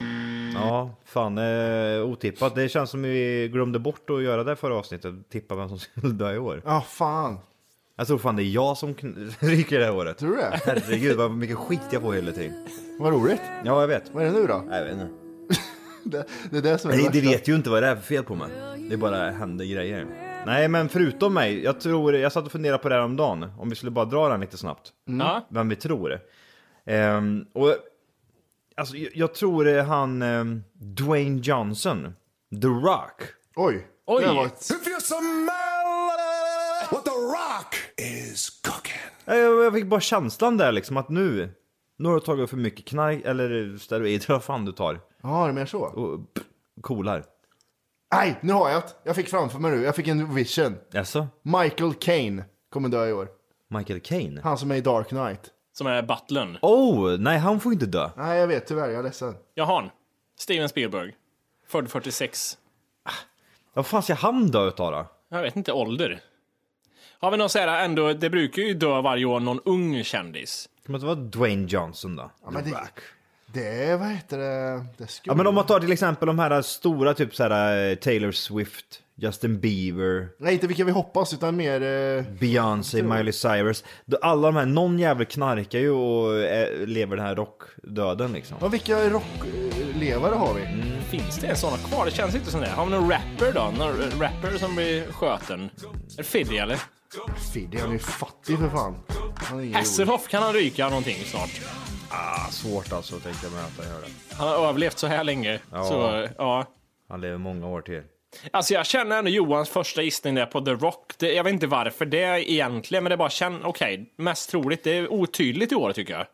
Ja, 0.55 0.95
fan 1.05 1.37
eh, 1.37 2.03
otippat. 2.03 2.55
Det 2.55 2.69
känns 2.69 2.89
som 2.89 3.01
vi 3.01 3.49
glömde 3.53 3.79
bort 3.79 4.09
att 4.09 4.23
göra 4.23 4.43
det 4.43 4.55
förra 4.55 4.75
avsnittet. 4.75 5.29
Tippa 5.29 5.55
vem 5.55 5.69
som 5.69 5.79
skulle 5.79 6.13
dö 6.13 6.33
i 6.33 6.37
år. 6.37 6.61
Ja, 6.65 6.81
fan. 6.89 7.39
Jag 7.95 8.07
tror 8.07 8.17
fan 8.17 8.35
det 8.35 8.43
är 8.43 8.49
jag 8.49 8.77
som 8.77 8.95
kn- 8.95 9.33
ryker 9.39 9.79
det 9.79 9.85
här 9.85 9.95
året. 9.95 10.17
Tror 10.17 10.29
du 10.29 10.35
det? 10.37 10.59
Herregud 10.65 11.17
vad 11.17 11.31
mycket 11.31 11.57
skit 11.57 11.81
jag 11.91 12.01
får 12.01 12.13
hela 12.13 12.31
tiden. 12.31 12.67
Vad 12.99 13.13
roligt. 13.13 13.41
Ja, 13.65 13.81
jag 13.81 13.87
vet. 13.87 14.09
Vad 14.13 14.23
är 14.23 14.27
det 14.27 14.39
nu 14.39 14.47
då? 14.47 14.63
Jag 14.71 14.83
vet 14.83 14.93
inte. 14.93 15.07
Det, 16.05 16.25
det 16.51 16.57
är 16.57 16.61
det 16.61 16.77
som 16.77 16.91
är 16.91 16.95
Nej, 16.95 17.09
det 17.11 17.19
värsta. 17.19 17.31
vet 17.31 17.47
ju 17.47 17.55
inte 17.55 17.69
vad 17.69 17.83
det 17.83 17.87
är 17.89 17.95
för 17.95 18.03
fel 18.03 18.23
på 18.23 18.35
mig. 18.35 18.49
Det 18.89 18.97
bara 18.97 19.31
händer 19.31 19.65
grejer. 19.65 20.07
Nej, 20.45 20.67
men 20.67 20.89
förutom 20.89 21.33
mig. 21.33 21.63
Jag 21.63 21.79
tror, 21.81 22.15
jag 22.15 22.31
satt 22.31 22.45
och 22.45 22.51
funderade 22.51 22.83
på 22.83 22.89
det 22.89 22.95
här 22.95 23.01
om 23.03 23.15
dagen. 23.15 23.51
Om 23.59 23.69
vi 23.69 23.75
skulle 23.75 23.91
bara 23.91 24.05
dra 24.05 24.29
den 24.29 24.39
lite 24.41 24.57
snabbt. 24.57 24.91
Ja. 25.05 25.47
Vem 25.49 25.69
vi 25.69 25.75
tror. 25.75 26.19
Ehm, 26.85 27.45
och 27.53 27.75
alltså, 28.77 28.95
jag, 28.97 29.11
jag 29.15 29.33
tror 29.33 29.65
det 29.65 29.71
är 29.71 29.83
han 29.83 30.21
um, 30.21 30.63
Dwayne 30.73 31.39
Johnson. 31.43 32.13
The 32.61 32.67
Rock. 32.67 33.21
Oj. 33.55 33.87
Oj. 34.05 34.23
Det 34.23 34.33
var 34.33 34.45
ett... 34.45 34.61
If 34.71 34.87
rock 37.57 37.75
is 37.97 38.49
cooking. 38.49 39.01
Jag, 39.25 39.63
jag 39.65 39.73
fick 39.73 39.85
bara 39.85 39.99
känslan 39.99 40.57
där 40.57 40.71
liksom 40.71 40.97
att 40.97 41.09
nu, 41.09 41.53
nu 41.97 42.09
har 42.09 42.15
du 42.15 42.21
tagit 42.21 42.49
för 42.49 42.57
mycket 42.57 42.85
knark 42.85 43.21
eller 43.25 43.77
steroider, 43.77 44.25
vad 44.27 44.43
fan 44.43 44.65
du 44.65 44.71
tar. 44.71 44.99
Ja, 45.23 45.43
det 45.43 45.49
är 45.49 45.53
mer 45.53 45.65
så. 45.65 45.79
Och 45.79 46.33
pff, 46.33 46.43
coolar. 46.81 47.25
Nej, 48.13 48.39
nu 48.41 48.53
har 48.53 48.69
jag 48.69 48.81
det. 48.81 48.89
Jag 49.03 49.15
fick 49.15 49.27
framför 49.29 49.59
mig 49.59 49.71
nu. 49.71 49.83
Jag 49.83 49.95
fick 49.95 50.07
en 50.07 50.35
vision. 50.35 50.75
Alltså, 50.95 51.27
Michael 51.41 51.93
Caine 51.93 52.43
kommer 52.69 52.89
dö 52.89 53.07
i 53.07 53.13
år. 53.13 53.27
Michael 53.69 53.99
Caine? 53.99 54.39
Han 54.43 54.57
som 54.57 54.71
är 54.71 54.75
i 54.75 54.81
Dark 54.81 55.07
Knight. 55.07 55.51
Som 55.73 55.87
är 55.87 56.01
butlern. 56.01 56.57
Oh, 56.61 57.17
nej 57.17 57.37
han 57.37 57.59
får 57.59 57.73
inte 57.73 57.85
dö. 57.85 58.09
Nej, 58.17 58.39
jag 58.39 58.47
vet 58.47 58.67
tyvärr. 58.67 58.89
Jag 58.89 58.99
är 58.99 59.03
ledsen. 59.03 59.35
Jag 59.53 59.65
har 59.65 59.81
han. 59.81 59.89
Steven 60.39 60.69
Spielberg. 60.69 61.15
Född 61.67 61.91
46. 61.91 62.57
Vad 63.73 63.85
fan 63.85 64.03
ska 64.03 64.13
han 64.13 64.47
dö 64.47 64.67
utav 64.67 64.91
då? 64.91 65.07
Jag 65.29 65.41
vet 65.41 65.55
inte 65.55 65.71
ålder. 65.71 66.21
Har 67.23 67.31
vi 67.31 67.37
någon 67.37 67.49
så 67.49 67.59
här 67.59 67.85
ändå, 67.85 68.13
det 68.13 68.29
brukar 68.29 68.61
ju 68.61 68.73
dö 68.73 69.01
varje 69.01 69.25
år 69.25 69.39
någon 69.39 69.59
ung 69.65 70.03
kändis. 70.03 70.69
Det 70.85 70.91
måste 70.91 71.05
vara 71.05 71.15
Dwayne 71.15 71.67
Johnson 71.67 72.15
då. 72.15 72.31
Ja, 72.43 72.51
men 72.51 72.63
det, 72.63 72.77
det 73.53 73.83
är, 73.83 73.97
vad 73.97 74.07
heter 74.07 74.37
det? 74.37 74.85
Det 74.97 75.07
skulle... 75.07 75.31
Ja 75.31 75.37
men 75.37 75.47
om 75.47 75.55
man 75.55 75.65
tar 75.65 75.79
till 75.79 75.91
exempel 75.91 76.27
de 76.27 76.39
här 76.39 76.61
stora 76.61 77.13
typ 77.13 77.35
såhär 77.35 77.89
eh, 77.89 77.95
Taylor 77.95 78.31
Swift, 78.31 78.85
Justin 79.15 79.59
Bieber, 79.59 80.29
Nej, 80.37 80.53
inte 80.53 80.67
vilka 80.67 80.83
vi 80.83 80.91
hoppas, 80.91 81.33
utan 81.33 81.55
mer... 81.55 81.81
Eh... 81.81 82.23
Beyoncé, 82.39 83.03
Miley 83.03 83.33
Cyrus. 83.33 83.83
Då 84.05 84.17
Alla 84.21 84.47
de 84.47 84.55
här, 84.55 84.65
någon 84.65 84.99
jävel 84.99 85.25
knarkar 85.25 85.79
ju 85.79 85.89
och 85.89 86.39
eh, 86.39 86.87
lever 86.87 87.15
den 87.17 87.25
här 87.25 87.35
rockdöden 87.35 88.33
liksom. 88.33 88.57
Ja, 88.61 88.67
vilka 88.67 89.09
rocklevare 89.09 90.35
har 90.35 90.53
vi? 90.53 90.61
Finns 91.17 91.37
det 91.37 91.55
sådana 91.55 91.77
kvar? 91.77 92.05
Det 92.05 92.11
känns 92.11 92.35
inte 92.35 92.51
som 92.51 92.61
det. 92.61 92.69
Har 92.69 92.85
vi 92.85 92.91
någon 92.91 93.11
rapper 93.11 93.53
då? 93.53 93.73
Någon 93.77 94.21
rapper 94.21 94.57
som 94.57 94.75
blir 94.75 95.11
sköten? 95.11 95.63
Är 95.63 96.17
det 96.17 96.23
Fiddy 96.23 96.57
eller? 96.57 96.79
Fiddy, 97.53 97.77
han 97.77 97.89
är 97.89 97.93
ju 97.93 97.99
fattig 97.99 98.57
för 98.59 98.69
fan. 98.69 98.95
Hasselhoff 99.73 100.27
kan 100.27 100.43
han 100.43 100.53
ryka 100.53 100.89
någonting 100.89 101.15
snart. 101.25 101.61
Ah, 102.09 102.47
svårt 102.51 102.91
alltså 102.93 103.15
att 103.15 103.23
tänka 103.23 103.49
mig 103.49 103.59
att 103.63 103.85
han 103.85 103.95
gör 103.95 104.01
det. 104.01 104.35
Han 104.35 104.47
har 104.47 104.67
överlevt 104.69 104.97
så 104.97 105.07
här 105.07 105.23
länge. 105.23 105.59
Ja. 105.71 105.83
Så, 105.83 106.27
ja. 106.37 106.65
Han 107.09 107.21
lever 107.21 107.37
många 107.37 107.67
år 107.67 107.81
till. 107.81 108.01
Alltså 108.51 108.73
jag 108.73 108.85
känner 108.85 109.17
ändå 109.17 109.31
Johans 109.31 109.69
första 109.69 110.01
gissning 110.01 110.35
där 110.35 110.45
på 110.45 110.61
The 110.61 110.71
Rock. 110.71 111.11
Det, 111.17 111.33
jag 111.33 111.43
vet 111.43 111.53
inte 111.53 111.67
varför 111.67 112.05
det 112.05 112.23
är 112.23 112.37
egentligen, 112.37 113.03
men 113.03 113.09
det 113.09 113.15
är 113.15 113.17
bara 113.17 113.29
känn, 113.29 113.59
okej, 113.63 114.13
mest 114.17 114.49
troligt. 114.49 114.83
Det 114.83 114.97
är 114.97 115.13
otydligt 115.13 115.71
i 115.71 115.75
år 115.75 115.93
tycker 115.93 116.13
jag. 116.13 116.25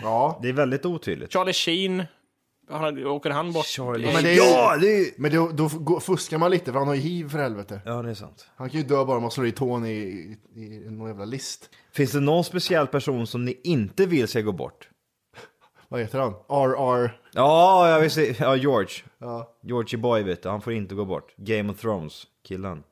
Ja, 0.00 0.38
Det 0.42 0.48
är 0.48 0.52
väldigt 0.52 0.86
otydligt. 0.86 1.32
Charlie 1.32 1.52
Sheen, 1.52 2.04
han, 2.70 3.06
åker 3.06 3.30
han 3.30 3.52
bort? 3.52 3.66
Charlie 3.66 4.12
men 4.12 4.22
det 4.22 4.32
är- 4.32 4.36
Ja, 4.36 4.76
det 4.80 4.86
är... 5.00 5.06
men 5.16 5.30
då, 5.34 5.50
då 5.54 6.00
fuskar 6.00 6.38
man 6.38 6.50
lite 6.50 6.72
för 6.72 6.78
han 6.78 6.88
har 6.88 6.94
ju 6.94 7.00
hiv 7.00 7.28
för 7.28 7.38
helvete. 7.38 7.80
Ja, 7.84 8.02
det 8.02 8.10
är 8.10 8.14
sant. 8.14 8.46
Han 8.56 8.70
kan 8.70 8.80
ju 8.80 8.86
dö 8.86 9.04
bara 9.04 9.16
om 9.16 9.22
man 9.22 9.30
slår 9.30 9.46
i 9.46 9.52
tån 9.52 9.86
i, 9.86 9.90
i, 9.90 10.60
i 10.60 10.90
någon 10.90 11.08
jävla 11.08 11.24
list. 11.24 11.70
Finns 11.92 12.12
det 12.12 12.20
någon 12.20 12.44
speciell 12.44 12.86
person 12.86 13.26
som 13.26 13.44
ni 13.44 13.60
inte 13.64 14.06
vill 14.06 14.28
ska 14.28 14.40
gå 14.40 14.52
bort? 14.52 14.88
Vad 15.88 16.00
heter 16.00 16.18
han? 16.18 16.32
RR. 16.48 17.20
Ja, 17.32 17.90
jag 17.90 18.00
vill 18.00 18.10
se. 18.10 18.34
Ja, 18.38 18.56
George. 18.56 18.90
Ja. 19.18 19.56
Georgie 19.62 19.98
Boy 19.98 20.22
vet 20.22 20.42
du, 20.42 20.48
han 20.48 20.60
får 20.60 20.72
inte 20.72 20.94
gå 20.94 21.04
bort. 21.04 21.34
Game 21.36 21.72
of 21.72 21.80
Thrones, 21.80 22.22
killen. 22.48 22.82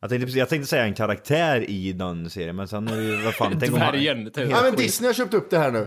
Jag 0.00 0.10
tänkte, 0.10 0.38
jag 0.38 0.48
tänkte 0.48 0.68
säga 0.68 0.84
en 0.84 0.94
karaktär 0.94 1.70
i 1.70 1.92
den 1.92 2.30
serien, 2.30 2.56
men 2.56 2.68
sen 2.68 2.88
är 2.88 2.96
det 2.96 3.02
ju, 3.02 3.22
vad 3.24 3.34
fan, 3.34 3.56
tänk 3.60 3.72
om 3.74 3.80
han- 3.80 3.92
Dvärgen. 3.92 4.24
typ. 4.30 4.36
Nej 4.50 4.62
men 4.62 4.76
Disney 4.76 5.08
har 5.08 5.14
köpt 5.14 5.34
upp 5.34 5.50
det 5.50 5.58
här 5.58 5.70
nu. 5.70 5.86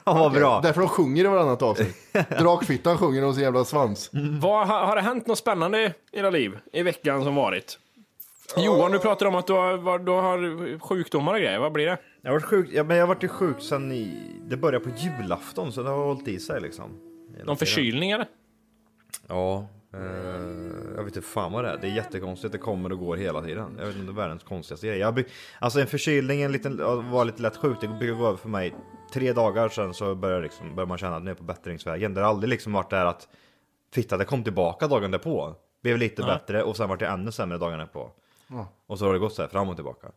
Ja, 0.04 0.14
vad 0.14 0.32
bra. 0.32 0.60
Därför 0.60 0.80
de 0.80 0.88
sjunger 0.88 1.24
i 1.24 1.28
varannat 1.28 1.62
avsnitt. 1.62 1.96
Drakfittan 2.38 2.98
sjunger 2.98 3.24
om 3.24 3.34
sin 3.34 3.42
jävla 3.42 3.64
svans. 3.64 4.10
Vad, 4.40 4.66
har, 4.66 4.86
har 4.86 4.96
det 4.96 5.02
hänt 5.02 5.26
något 5.26 5.38
spännande 5.38 5.82
i 5.82 6.18
era 6.18 6.30
liv 6.30 6.58
i 6.72 6.82
veckan 6.82 7.24
som 7.24 7.34
varit? 7.34 7.78
Johan, 8.56 8.92
du 8.92 8.98
pratar 8.98 9.26
om 9.26 9.34
att 9.34 9.46
du 9.46 9.52
har, 9.52 9.98
du 9.98 10.12
har 10.12 10.78
sjukdomar 10.78 11.32
och 11.34 11.38
grejer. 11.40 11.58
Vad 11.58 11.72
blir 11.72 11.86
det? 11.86 11.98
Jag 12.22 12.30
har 12.30 12.34
varit 12.34 12.44
sjuk, 12.44 12.68
ja, 12.72 12.84
men 12.84 12.96
jag 12.96 13.06
har 13.06 13.14
varit 13.14 13.30
sjuk 13.30 13.56
sen 13.60 13.92
i, 13.92 14.14
det 14.48 14.56
började 14.56 14.84
på 14.84 14.90
julafton, 14.96 15.72
så 15.72 15.82
det 15.82 15.90
har 15.90 16.04
hållit 16.04 16.28
i 16.28 16.38
sig 16.40 16.60
liksom. 16.60 16.84
Hela 17.32 17.44
Någon 17.44 17.56
tiden. 17.56 17.56
förkylning 17.56 18.10
eller? 18.10 18.26
Ja, 19.28 19.66
eh, 19.94 20.00
jag 20.96 21.04
vet 21.04 21.16
inte 21.16 21.28
fan 21.28 21.52
vad 21.52 21.64
det 21.64 21.70
är. 21.70 21.78
Det 21.80 21.86
är 21.86 21.90
jättekonstigt, 21.94 22.52
det 22.52 22.58
kommer 22.58 22.92
och 22.92 22.98
går 22.98 23.16
hela 23.16 23.42
tiden. 23.42 23.76
Jag 23.78 23.86
vet 23.86 23.94
inte, 23.94 24.06
det 24.06 24.12
är 24.12 24.22
världens 24.22 24.42
konstigaste 24.42 24.86
grej. 24.86 24.98
Jag, 24.98 25.24
alltså 25.58 25.80
en 25.80 25.86
förkylning, 25.86 26.42
en 26.42 26.52
liten, 26.52 26.76
ja, 26.80 26.94
var 26.94 27.24
lite 27.24 27.42
lätt 27.42 27.56
sjuk, 27.56 27.76
det 27.80 27.88
brukar 27.88 28.14
gå 28.14 28.26
över 28.26 28.36
för 28.36 28.48
mig. 28.48 28.74
Tre 29.12 29.32
dagar 29.32 29.68
sedan 29.68 29.94
så 29.94 30.14
börjar, 30.14 30.40
liksom, 30.42 30.74
börjar 30.74 30.86
man 30.86 30.98
känna 30.98 31.16
att 31.16 31.22
nu 31.22 31.30
är 31.30 31.34
på 31.34 31.42
bättringsvägen. 31.44 32.14
Det 32.14 32.20
har 32.20 32.28
aldrig 32.28 32.48
liksom 32.50 32.72
varit 32.72 32.90
där 32.90 33.04
att 33.06 33.28
fitta, 33.94 34.16
det 34.16 34.24
kom 34.24 34.44
tillbaka 34.44 34.88
dagen 34.88 35.10
därpå. 35.10 35.54
Blev 35.82 35.98
lite 35.98 36.22
bättre 36.22 36.62
och 36.62 36.76
sen 36.76 36.88
vart 36.88 36.98
det 36.98 37.06
ännu 37.06 37.32
sämre 37.32 37.58
dagen 37.58 37.78
därpå. 37.78 38.10
Och 38.86 38.98
så 38.98 39.06
har 39.06 39.12
det 39.12 39.18
gått 39.18 39.34
så 39.34 39.42
här 39.42 39.48
fram 39.48 39.68
och 39.68 39.74
tillbaka. 39.76 40.08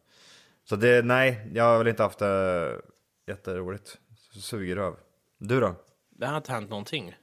Så 0.69 0.75
det, 0.75 1.05
nej, 1.05 1.49
jag 1.53 1.63
har 1.63 1.77
väl 1.77 1.87
inte 1.87 2.03
haft 2.03 2.19
det 2.19 2.81
jätteroligt. 3.27 3.97
Suger 4.41 4.75
röv. 4.75 4.95
Du 5.37 5.59
då? 5.59 5.75
Det 6.09 6.25
har 6.25 6.37
inte 6.37 6.51
hänt 6.51 6.69
någonting. 6.69 7.15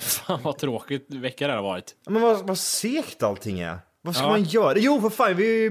Fan 0.00 0.42
vad 0.42 0.58
tråkigt 0.58 1.14
vecka 1.14 1.46
det 1.46 1.52
har 1.52 1.62
varit. 1.62 1.96
Men 2.06 2.22
vad, 2.22 2.46
vad 2.46 2.58
segt 2.58 3.22
allting 3.22 3.60
är. 3.60 3.78
Vad 4.02 4.14
ska 4.16 4.24
Ja. 4.24 4.30
man 4.30 4.42
göra? 4.42 4.74
Jo, 4.78 5.00
för 5.00 5.10
fan, 5.10 5.34
vi 5.36 5.70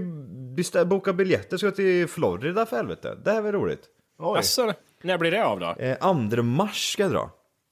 bokar 0.86 1.14
biljetter 1.14 1.58
ska 1.58 1.72
till 1.72 2.08
Florida 2.08 2.66
för 2.66 2.78
helvete. 2.78 3.18
Det 3.26 3.32
här 3.32 3.38
är 3.38 3.42
väl 3.42 3.52
roligt. 3.52 3.90
Oj. 4.18 4.38
När 5.06 5.18
blir 5.18 5.32
det 5.32 5.46
av 5.46 5.60
då? 5.60 5.76
Eh, 5.80 6.30
2 6.30 6.44
mars 6.44 6.92
ska 6.92 7.04
jag 7.04 7.12
dra. 7.12 7.30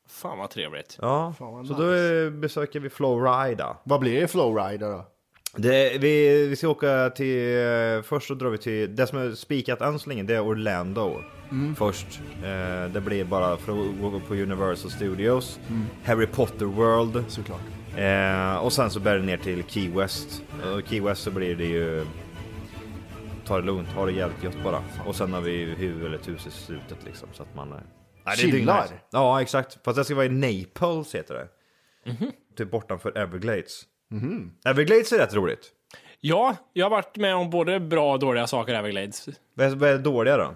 Fan 0.10 0.38
vad 0.38 0.50
trevligt. 0.50 0.98
Ja, 1.02 1.34
vad 1.40 1.68
så 1.68 1.74
då 1.74 1.94
eh, 1.94 2.30
besöker 2.30 2.80
vi 2.80 2.90
Florida. 2.90 3.78
Vad 3.84 4.00
blir 4.00 4.22
det 4.22 4.28
Flowrider 4.28 4.90
då? 4.92 5.06
Det, 5.56 5.98
vi, 5.98 6.48
vi 6.48 6.56
ska 6.56 6.68
åka 6.68 7.10
till, 7.10 7.58
eh, 7.58 8.02
först 8.04 8.28
så 8.28 8.34
drar 8.34 8.50
vi 8.50 8.58
till, 8.58 8.96
det 8.96 9.08
som 9.08 9.18
är 9.18 9.32
spikat 9.32 9.82
än 9.82 10.00
så 10.00 10.10
länge 10.10 10.24
det 10.24 10.36
är 10.36 10.48
Orlando. 10.48 11.22
Först. 11.78 12.22
Eh, 12.44 12.92
det 12.94 13.02
blir 13.02 13.26
bara 13.26 13.58
för 13.58 13.72
att 13.72 14.02
gå 14.02 14.20
på 14.28 14.34
Universal 14.34 14.92
Studios, 14.92 15.60
Harry 16.04 16.28
Potter 16.28 16.66
World. 16.66 17.24
Såklart. 17.28 17.62
Eh, 17.98 18.56
och 18.56 18.74
sen 18.74 18.90
så 18.90 19.00
bär 19.00 19.16
det 19.16 19.24
ner 19.24 19.38
till 19.38 19.64
Key 19.64 19.90
West. 19.90 20.44
Och 20.76 20.90
Key 20.90 21.02
West 21.02 21.22
så 21.22 21.32
blir 21.32 21.56
det 21.56 21.66
ju... 21.66 22.06
Ta 23.46 23.60
det 23.60 23.66
lugnt, 23.66 23.88
ha 23.90 24.06
det 24.06 24.12
jävligt 24.12 24.44
gött 24.44 24.64
bara. 24.64 24.84
Och 25.06 25.16
sen 25.16 25.34
har 25.34 25.42
vi 25.42 25.66
huvud 25.66 26.06
eller 26.06 26.20
hus 26.26 26.48
i 26.48 26.52
slutet 26.52 26.98
liksom 27.06 27.30
så 27.34 27.44
att 27.44 27.56
man... 27.56 27.72
eh, 27.72 27.78
Nej, 28.26 28.38
Chillar. 28.38 28.88
Ja, 29.12 29.42
exakt. 29.42 29.80
Fast 29.86 29.98
det 29.98 30.04
ska 30.06 30.16
vara 30.16 30.26
i 30.26 30.30
Naples 30.30 31.16
heter 31.16 31.34
det. 31.34 31.48
Typ 32.58 32.72
bortanför 32.72 33.18
Everglades. 33.18 33.82
Everglades 34.66 35.12
är 35.14 35.18
rätt 35.18 35.34
roligt. 35.34 35.72
Ja, 36.26 36.56
jag 36.74 36.86
har 36.86 36.90
varit 36.90 37.18
med 37.18 37.36
om 37.36 37.50
både 37.50 37.80
bra 37.80 38.14
och 38.14 38.20
dåliga 38.20 38.48
saker 38.48 38.74
Everglades. 38.74 39.30
Vad 39.54 39.68
är, 39.68 39.76
vad 39.76 39.90
är 39.90 39.94
det 39.94 40.00
dåliga 40.00 40.38
då? 40.38 40.56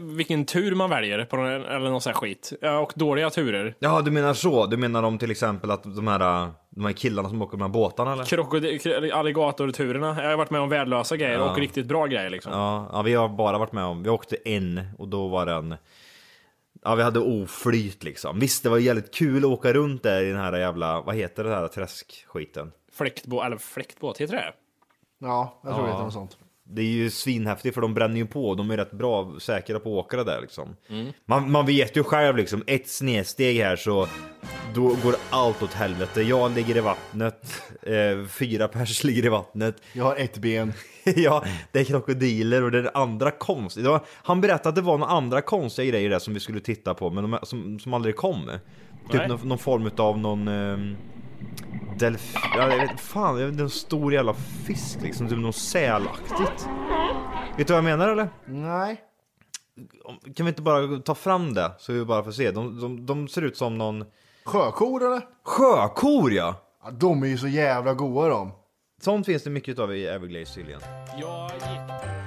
Vilken 0.00 0.44
tur 0.44 0.74
man 0.74 0.90
väljer, 0.90 1.24
på 1.24 1.36
någon, 1.36 1.46
eller 1.46 1.90
någon 1.90 2.00
sån 2.00 2.10
här 2.12 2.20
skit. 2.20 2.52
Ja, 2.60 2.78
och 2.78 2.92
dåliga 2.94 3.30
turer. 3.30 3.74
Ja, 3.78 4.02
du 4.02 4.10
menar 4.10 4.34
så. 4.34 4.66
Du 4.66 4.76
menar 4.76 5.02
om 5.02 5.18
till 5.18 5.30
exempel 5.30 5.70
att 5.70 5.82
de 5.82 6.06
här, 6.06 6.50
de 6.70 6.84
här 6.84 6.92
killarna 6.92 7.28
som 7.28 7.42
åker 7.42 7.58
med 7.58 7.70
båtarna 7.70 8.12
eller? 8.12 8.24
Krokodil, 8.24 9.12
alligatorturerna. 9.12 10.22
Jag 10.22 10.30
har 10.30 10.36
varit 10.36 10.50
med 10.50 10.60
om 10.60 10.68
värdelösa 10.68 11.16
grejer 11.16 11.40
och 11.40 11.58
riktigt 11.58 11.86
bra 11.86 12.06
grejer 12.06 12.30
liksom. 12.30 12.52
Ja, 12.52 12.90
ja, 12.92 13.02
vi 13.02 13.14
har 13.14 13.28
bara 13.28 13.58
varit 13.58 13.72
med 13.72 13.84
om, 13.84 14.02
vi 14.02 14.10
åkte 14.10 14.36
en 14.44 14.80
och 14.98 15.08
då 15.08 15.28
var 15.28 15.46
den 15.46 15.74
Ja 16.82 16.94
vi 16.94 17.02
hade 17.02 17.20
oflyt 17.20 18.04
liksom. 18.04 18.40
Visst 18.40 18.62
det 18.62 18.68
var 18.68 18.78
jävligt 18.78 19.14
kul 19.14 19.38
att 19.38 19.50
åka 19.50 19.72
runt 19.72 20.02
där 20.02 20.22
i 20.22 20.28
den 20.28 20.40
här 20.40 20.58
jävla, 20.58 21.00
vad 21.00 21.14
heter 21.14 21.44
det 21.44 21.50
här 21.50 21.68
träskskiten? 21.68 22.72
Fläktbåt, 22.92 23.44
eller 23.44 23.56
fläktbåt, 23.56 24.18
heter 24.18 24.34
det? 24.34 24.52
Ja, 25.18 25.60
jag 25.64 25.74
tror 25.74 25.84
det 25.84 25.88
Ja. 25.90 25.94
heter 25.94 26.04
något 26.04 26.12
sånt. 26.12 26.36
Det 26.70 26.82
är 26.82 26.86
ju 26.86 27.10
svinhäftigt 27.10 27.74
för 27.74 27.80
de 27.82 27.94
bränner 27.94 28.16
ju 28.16 28.26
på, 28.26 28.54
de 28.54 28.70
är 28.70 28.76
rätt 28.76 28.92
bra, 28.92 29.34
säkra 29.40 29.80
på 29.80 29.98
att 29.98 30.04
åka 30.04 30.16
det 30.16 30.24
där 30.24 30.40
liksom. 30.40 30.76
Man, 31.26 31.50
man 31.50 31.66
vet 31.66 31.96
ju 31.96 32.04
själv 32.04 32.36
liksom, 32.36 32.62
ett 32.66 32.88
snedsteg 32.88 33.56
här 33.60 33.76
så 33.76 34.06
då 34.74 34.82
går 34.88 35.14
allt 35.30 35.62
åt 35.62 35.72
helvete. 35.72 36.22
Jag 36.22 36.50
ligger 36.54 36.76
i 36.76 36.80
vattnet, 36.80 37.62
eh, 37.82 38.26
fyra 38.28 38.68
pers 38.68 39.04
ligger 39.04 39.24
i 39.24 39.28
vattnet. 39.28 39.82
Jag 39.92 40.04
har 40.04 40.16
ett 40.16 40.38
ben. 40.38 40.72
ja, 41.04 41.44
det 41.72 41.80
är 41.80 41.84
krokodiler 41.84 42.62
och 42.62 42.70
det 42.70 42.78
är 42.78 42.96
andra 42.96 43.30
konstiga. 43.30 43.84
Det 43.84 43.90
var, 43.90 44.00
han 44.08 44.40
berättade 44.40 44.68
att 44.68 44.74
det 44.74 44.80
var 44.82 44.98
några 44.98 45.12
andra 45.12 45.40
konstiga 45.40 45.90
grejer 45.90 46.10
där 46.10 46.18
som 46.18 46.34
vi 46.34 46.40
skulle 46.40 46.60
titta 46.60 46.94
på, 46.94 47.10
men 47.10 47.30
de, 47.30 47.38
som, 47.42 47.78
som 47.78 47.94
aldrig 47.94 48.16
kom. 48.16 48.50
Typ 49.10 49.28
någon, 49.28 49.48
någon 49.48 49.58
form 49.58 49.90
av 49.96 50.18
någon... 50.18 50.48
Um, 50.48 50.96
delf... 51.98 52.34
Ja, 52.56 52.70
jag 52.70 52.88
vet 52.88 53.00
fan, 53.00 53.40
jag 53.40 53.46
vet, 53.46 53.60
en 53.60 53.70
stor 53.70 54.12
jävla 54.12 54.34
fisk 54.66 54.98
liksom. 55.02 55.28
Typ 55.28 55.38
något 55.38 55.56
sälaktigt. 55.56 56.68
Vet 57.56 57.66
du 57.66 57.72
vad 57.72 57.76
jag 57.76 57.84
menar 57.84 58.08
eller? 58.08 58.28
Nej. 58.46 59.00
Kan 60.36 60.46
vi 60.46 60.50
inte 60.50 60.62
bara 60.62 60.98
ta 60.98 61.14
fram 61.14 61.54
det 61.54 61.72
så 61.78 61.92
vi 61.92 62.04
bara 62.04 62.24
får 62.24 62.32
se? 62.32 62.50
De, 62.50 62.80
de, 62.80 63.06
de 63.06 63.28
ser 63.28 63.42
ut 63.42 63.56
som 63.56 63.78
någon... 63.78 64.04
Sjökor 64.44 65.06
eller? 65.06 65.22
Sjökor 65.44 66.32
ja! 66.32 66.54
Ja, 66.84 66.90
de 66.90 67.22
är 67.22 67.26
ju 67.26 67.38
så 67.38 67.48
jävla 67.48 67.94
goda 67.94 68.28
de. 68.28 68.52
Sånt 69.00 69.26
finns 69.26 69.42
det 69.42 69.50
mycket 69.50 69.78
av 69.78 69.96
i 69.96 70.06
Everglades 70.06 70.54
tydligen. 70.54 70.80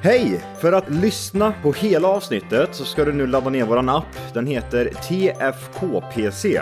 Hej! 0.04 0.42
För 0.62 0.74
att 0.74 0.90
lyssna 0.90 1.54
på 1.64 1.72
hela 1.74 2.08
avsnittet 2.08 2.76
så 2.76 2.86
ska 2.86 3.06
du 3.06 3.14
nu 3.14 3.28
ladda 3.28 3.50
ner 3.50 3.66
våran 3.66 3.90
app. 3.90 4.34
Den 4.34 4.48
heter 4.48 4.86
TFKPC. 4.86 6.62